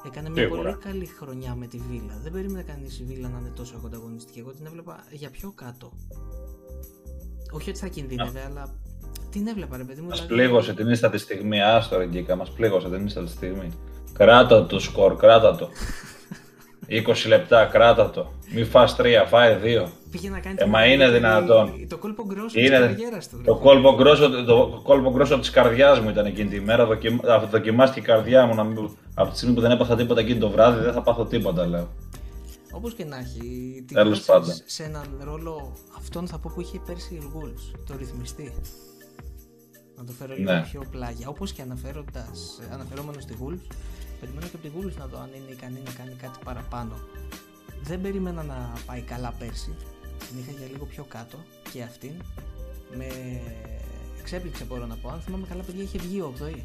[0.06, 2.18] Έκανε μια πολύ καλή χρονιά με τη Βίλα.
[2.22, 4.38] Δεν περίμενε κανείς η Βίλα να είναι τόσο ανταγωνιστική.
[4.38, 5.92] Εγώ την έβλεπα για πιο κάτω.
[7.50, 8.74] Όχι ότι θα κινδύνευε, αλλά
[9.30, 10.08] την έβλεπα, ρε παιδί μου.
[10.08, 10.34] Μας δηλαδή...
[10.42, 11.62] πλήγωσε την ίστα τη στιγμή.
[11.62, 13.68] Άστο, Γκίκα, μας πλήγωσε την ίστα τη στιγμή.
[14.12, 15.68] Κράτα το σκορ, κράτα το.
[16.88, 18.32] 20 λεπτά, κράτα το.
[18.54, 19.88] Μη φας 3, φάει 2.
[20.10, 21.86] Πήγε να κάνει ε, μα είναι δυνατόν.
[21.88, 22.68] Το κόλπο γκρόσο είναι...
[22.68, 23.40] της καρδιέρας του.
[23.44, 26.86] Το κόλπο γκρόσο, το κόλπο γκρόσο της καρδιάς μου ήταν εκείνη τη μέρα.
[26.86, 27.18] Δοκιμ...
[27.50, 28.54] Δοκιμάστηκε η καρδιά μου.
[28.54, 28.90] Να μην...
[29.14, 31.88] Από τη στιγμή που δεν έπαθα τίποτα εκείνη το βράδυ δεν θα πάθω τίποτα λέω.
[32.72, 34.54] Όπως και να έχει, Τέλος πάντων.
[34.64, 38.52] σε έναν ρόλο αυτόν θα πω που είχε πέρσι η Wolves, το ρυθμιστή.
[39.98, 40.66] Να το φέρω λίγο ναι.
[40.70, 41.28] πιο πλάγια.
[41.28, 43.66] Όπως και αναφέροντας, αναφερόμενος στη Wolves,
[44.20, 46.94] περιμένω και από τη Wolves να δω αν είναι ικανή να κάνει κάτι παραπάνω.
[47.82, 49.74] Δεν περίμενα να πάει καλά πέρσι,
[50.28, 51.36] την είχα για λίγο πιο κάτω
[51.72, 52.12] και αυτήν.
[52.96, 53.06] Με
[54.20, 56.60] εξέπληξε μπορώ να πω, αν θυμάμαι καλά παιδιά είχε βγει 8η.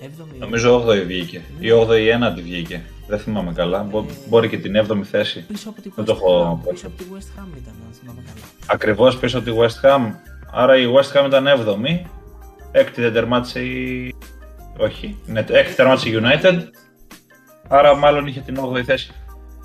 [0.00, 0.38] 7η.
[0.38, 1.42] Νομίζω 8η βγήκε.
[1.58, 1.66] Ναι.
[1.66, 2.82] Ή 8η 1η βγήκε.
[3.06, 3.88] Δεν θυμάμαι καλά.
[3.94, 4.00] Ε...
[4.28, 5.44] Μπορεί και την 7η θέση.
[5.46, 8.46] Πίσω από τη West, Ham, πίσω από τη West Ham ήταν, αν θυμάμαι καλά.
[8.66, 10.12] Ακριβώς πίσω από τη West Ham.
[10.52, 12.19] Άρα η West Ham ήταν 7η.
[12.72, 14.14] Έκτη δεν τερμάτισε η
[14.78, 15.18] όχι.
[15.26, 16.60] Ναι, έκτη τερμάτισε η United.
[17.68, 19.12] Άρα μάλλον είχε την 8η θέση.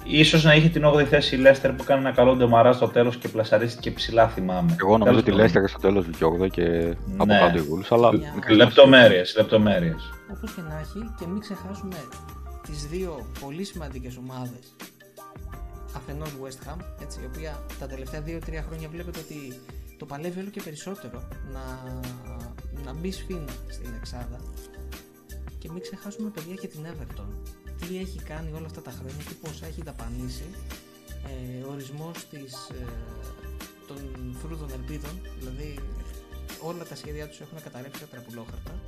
[0.07, 3.17] Ίσως να είχε την 8η θέση η Leicester που κάνει ένα καλό ντεμαρά στο τέλος
[3.17, 4.75] και πλασαρίστηκε ψηλά, θυμάμαι.
[4.79, 6.95] Εγώ νομίζω ότι η Leicester στο τέλος βγήκε 8 και ναι.
[7.17, 7.87] από κάτω οι Wolves.
[7.89, 8.11] Αλλά...
[8.49, 10.13] Λεπτομέρειες, λεπτομέρειες.
[10.31, 11.95] Όπως και να έχει, και μην ξεχάσουμε
[12.61, 14.75] τις δύο πολύ σημαντικές ομάδες
[15.95, 19.59] αφενός West Ham, έτσι, η οποία τα τελευταία 2-3 χρόνια βλέπετε ότι
[19.97, 21.83] το παλεύει όλο και περισσότερο να,
[22.83, 24.39] να μπει σφίνα στην Εξάδα
[25.59, 27.27] και μην ξεχάσουμε παιδιά και την Everton
[27.79, 30.45] τι έχει κάνει όλα αυτά τα χρόνια τι πόσα έχει δαπανίσει
[31.27, 32.85] ε, ορισμός της, ε,
[33.87, 33.97] των
[34.41, 35.79] φρούτων ελπίδων δηλαδή
[36.61, 38.79] όλα τα σχέδιά τους έχουν καταρρεύσει τα τραπουλόχαρτα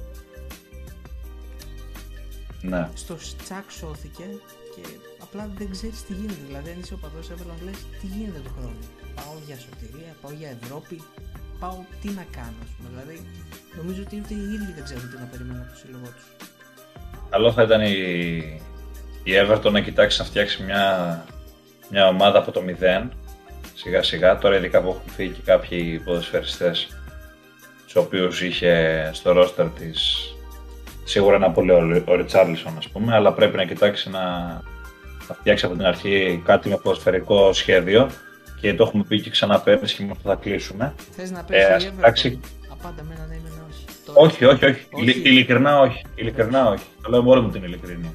[2.61, 2.89] Ναι.
[2.93, 4.23] στο τσακ σώθηκε
[4.75, 4.81] και
[5.19, 6.41] απλά δεν ξέρεις τι γίνεται.
[6.45, 8.77] Δηλαδή, αν είσαι ο παδός Everton, λες τι γίνεται του χρόνου.
[9.19, 11.01] Πάω για σωτηρία, πάω για Ευρώπη,
[11.59, 12.59] πάω τι να κάνω.
[12.65, 12.87] Ας πούμε.
[12.93, 13.17] Δηλαδή,
[13.77, 16.27] νομίζω ότι ούτε οι ίδιοι δεν ξέρουν τι να περιμένουν από το σύλλογό τους.
[17.29, 17.97] Καλό θα ήταν η,
[19.23, 20.83] η Everton να κοιτάξει να φτιάξει μια,
[21.89, 23.11] μια ομάδα από το μηδέν
[23.73, 24.37] σιγά σιγά.
[24.37, 26.87] Τώρα ειδικά που έχουν φύγει και κάποιοι ποδοσφαιριστές
[27.85, 30.21] τους οποίους είχε στο ρόστερ της
[31.03, 34.21] σίγουρα ένα πολύ ο, ο Ριτσάρλισον ας πούμε, αλλά πρέπει να κοιτάξει να,
[35.27, 38.09] να φτιάξει από την αρχή κάτι με ποδοσφαιρικό σχέδιο
[38.61, 40.93] και το έχουμε πει και ξανά πέρυσι και με αυτό θα κλείσουμε.
[41.11, 41.95] Θες να Ε, πέσει ας η Everton.
[41.95, 42.39] κοιτάξει-
[42.71, 43.85] Απάντα με ένα ναι, με ένα όχι.
[44.05, 44.87] Τώρα- Όχι, όχι, όχι.
[44.91, 45.03] Όχι.
[45.03, 46.01] Ειλι- Ειλικρινά όχι.
[46.15, 46.83] Ειλικρινά όχι.
[47.03, 48.13] Το λέω μόνο μου την ειλικρινή.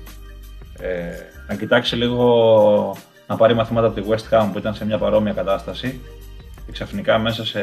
[0.79, 1.11] Ε,
[1.49, 5.33] να κοιτάξει λίγο να πάρει μαθήματα από τη West Ham που ήταν σε μια παρόμοια
[5.33, 6.01] κατάσταση
[6.67, 7.61] και ξαφνικά μέσα σε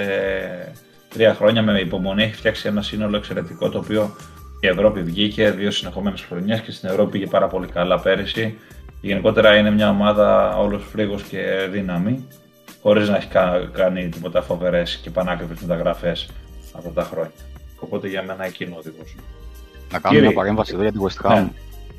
[1.10, 4.16] τρία χρόνια με υπομονή έχει φτιάξει ένα σύνολο εξαιρετικό το οποίο
[4.60, 8.58] η Ευρώπη βγήκε δύο συνεχόμενες χρονιές και στην Ευρώπη πήγε πάρα πολύ καλά πέρυσι.
[9.02, 12.28] Γενικότερα είναι μια ομάδα όλος φρίγος και δύναμη
[12.82, 16.30] χωρίς να έχει κα- κάνει τίποτα φοβερές και πανάκριβες μεταγραφές
[16.78, 17.32] αυτά τα χρόνια.
[17.80, 19.16] Οπότε για μένα εκεί είναι ο οδηγός.
[19.92, 20.28] Να κάνουμε Κύριε.
[20.28, 21.34] μια παρέμβαση εδώ για τη West Ham.
[21.36, 21.48] Ναι.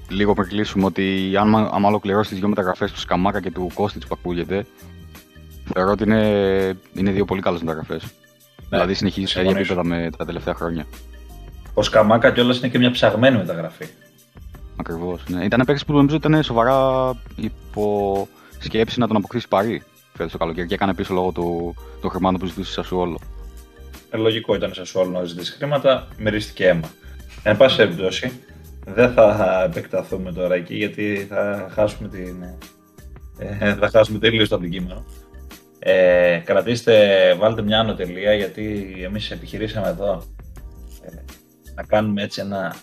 [0.08, 4.02] Λίγο πριν κλείσουμε ότι αν, άμα ολοκληρώσει τις δύο μεταγραφές του Σκαμάκα και του Κώστιτ
[4.08, 4.66] που ακούγεται,
[5.72, 6.22] θεωρώ ότι είναι,
[6.94, 8.02] είναι δύο πολύ καλές μεταγραφές.
[8.68, 9.80] δηλαδή συνεχίζεις σε ίδια συμφωνήσω.
[9.80, 10.86] επίπεδα με τα τελευταία χρόνια.
[11.74, 13.86] Ο Σκαμάκα κιόλας είναι και μια ψαγμένη μεταγραφή.
[14.76, 15.22] Ακριβώς.
[15.28, 15.44] Ναι.
[15.44, 18.28] Ήταν παίκτης που νομίζω ήταν σοβαρά υπό
[18.58, 19.82] σκέψη να τον αποκτήσει παρή
[20.20, 23.20] φέτο το καλοκαίρι και έκανε πίσω λόγω του, των χρημάτων που ζητούσε σε Σασουόλο.
[24.10, 26.88] Ε, λογικό ήταν σε όλο να ζητήσει χρήματα, μυρίστηκε αίμα.
[27.42, 28.40] Εν πάση περιπτώσει,
[28.84, 32.42] δεν θα επεκταθούμε τώρα εκεί γιατί θα χάσουμε, την,
[33.38, 35.04] ε, θα χάσουμε τελείως το αντικείμενο.
[35.78, 40.22] Ε, κρατήστε, βάλτε μια άνω τελεία γιατί εμείς επιχειρήσαμε εδώ
[41.02, 41.10] ε,
[41.74, 42.74] να κάνουμε έτσι ένα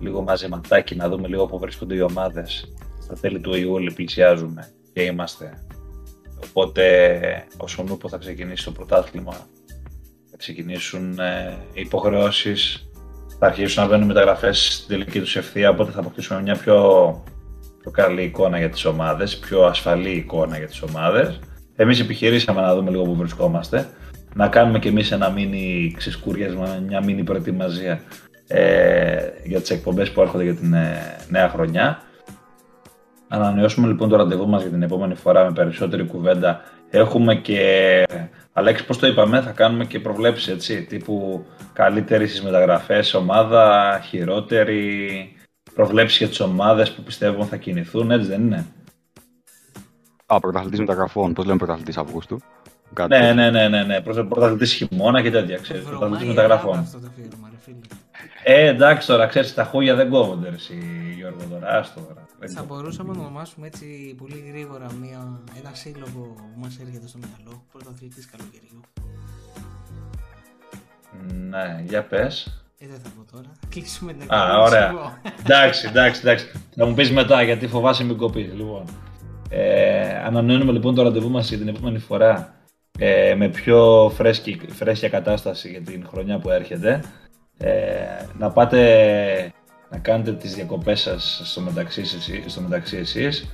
[0.00, 2.72] λίγο μαζεματάκι, να δούμε λίγο πού βρίσκονται οι ομάδες.
[3.02, 5.65] Στα τέλη του Ιούλη πλησιάζουμε και είμαστε.
[6.44, 9.32] Οπότε, όσον ούπο θα ξεκινήσει το πρωτάθλημα,
[10.30, 12.88] θα ξεκινήσουν ε, οι υποχρεώσεις,
[13.38, 17.22] θα αρχίσουν να μπαίνουν μεταγραφές στην τελική τους ευθεία, οπότε θα αποκτήσουμε μια πιο,
[17.80, 21.38] πιο καλή εικόνα για τις ομάδες, πιο ασφαλή εικόνα για τις ομάδες.
[21.76, 23.88] Εμείς επιχειρήσαμε να δούμε λίγο που βρισκόμαστε,
[24.34, 28.00] να κάνουμε κι εμείς ένα μίνι ξεσκούριασμα, μια μίνι προετοιμασία
[28.46, 32.02] ε, για τις εκπομπές που έρχονται για την ε, νέα χρονιά.
[33.28, 36.60] Ανανεώσουμε λοιπόν το ραντεβού μας για την επόμενη φορά με περισσότερη κουβέντα.
[36.90, 38.04] Έχουμε και,
[38.52, 45.32] Αλέξη πώς το είπαμε, θα κάνουμε και προβλέψεις έτσι, τύπου καλύτερη στις μεταγραφές ομάδα, χειρότερη,
[45.74, 48.66] προβλέψεις για τις ομάδες που πιστεύουμε θα κινηθούν, έτσι δεν είναι;
[50.26, 51.32] Α, πρωταθλητής μεταγραφών.
[51.32, 52.40] Πώς λέμε πρωταθλητής Αυγούστου;
[52.92, 53.34] Κάτι Ναι, τέτοιο.
[53.34, 54.00] ναι, ναι, ναι, ναι.
[54.00, 56.78] Πρωτα- πρωταθλητής χειμώνα και τέτοια, ξέρεις, πρωταθλητής Βρωμάει μεταγραφών.
[56.78, 57.76] αυτό το αφιέρωμα, ρε φίλε.
[58.44, 60.78] Ε, εντάξει τώρα, ξέρεις, τα χούγια δεν κόβονται, ρε, εσύ,
[61.16, 62.26] Γιώργο, τώρα, άστο τώρα.
[62.38, 62.80] Δεν Θα κόβονται.
[62.80, 67.62] μπορούσαμε να ονομάσουμε έτσι πολύ γρήγορα μια, ένα σύλλογο που μας έρχεται στο μυαλό.
[67.72, 68.80] Πρωταθλητής καλοκαιριού.
[71.50, 72.62] Ναι, για πες.
[72.78, 73.48] Ε, δεν θα πω τώρα.
[73.68, 74.88] Κλείσουμε την Α, εκπομπή, ωραία.
[74.90, 75.30] σου πω.
[75.44, 76.46] εντάξει, εντάξει, εντάξει.
[76.76, 78.52] Θα μου πεις μετά, γιατί φοβάσαι μην κοπείς.
[78.54, 78.84] Λοιπόν,
[79.50, 82.54] ε, ανανεώνουμε λοιπόν το ραντεβού μας για την επόμενη φορά
[82.98, 87.02] ε, με πιο φρέσκη, φρέσκια κατάσταση για την χρονιά που έρχεται.
[87.58, 87.72] Ε,
[88.38, 89.52] να πάτε
[89.90, 93.48] να κάνετε τις διακοπές σας στο μεταξύ, εσείς- στο μεταξύ εσείς,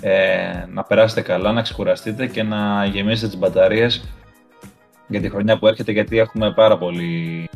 [0.00, 4.04] ε, να περάσετε καλά, να ξεκουραστείτε και να γεμίσετε τις μπαταρίες
[5.08, 7.48] για τη χρονιά που έρχεται γιατί έχουμε πάρα πολύ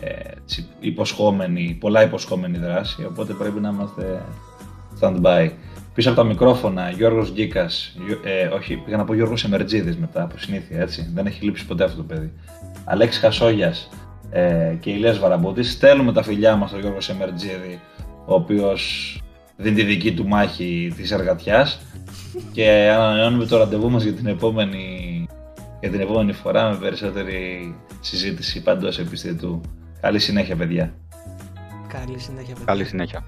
[0.00, 4.24] ε, έτσι, υποσχόμενη, πολλά υποσχόμενη δράση, οπότε πρέπει να είμαστε
[5.00, 5.50] stand-by.
[5.94, 10.22] Πίσω από τα μικρόφωνα, Γιώργος Γκίκας, Γιώ- ε, όχι, πήγα να πω Γιώργος Εμερτζίδης μετά,
[10.22, 12.32] από συνήθεια, έτσι, δεν έχει λείψει ποτέ αυτό το παιδί.
[12.84, 13.88] Αλέξης Χασόγιας
[14.30, 17.80] ε, και Ηλίας Βαραμπούτης, στέλνουμε τα φιλιά μας στον Γιώργο Σεμερτζίδη,
[18.26, 19.16] ο οποίος
[19.56, 21.80] δίνει τη δική του μάχη της εργατιάς
[22.52, 25.26] και ανανεώνουμε το ραντεβού μας για την επόμενη,
[25.80, 29.60] για την επόμενη φορά με περισσότερη συζήτηση παντός επιστητού.
[30.00, 30.94] Καλή συνέχεια παιδιά.
[31.88, 32.64] Καλή συνέχεια, παιδιά.
[32.64, 33.24] Καλή συνέχεια.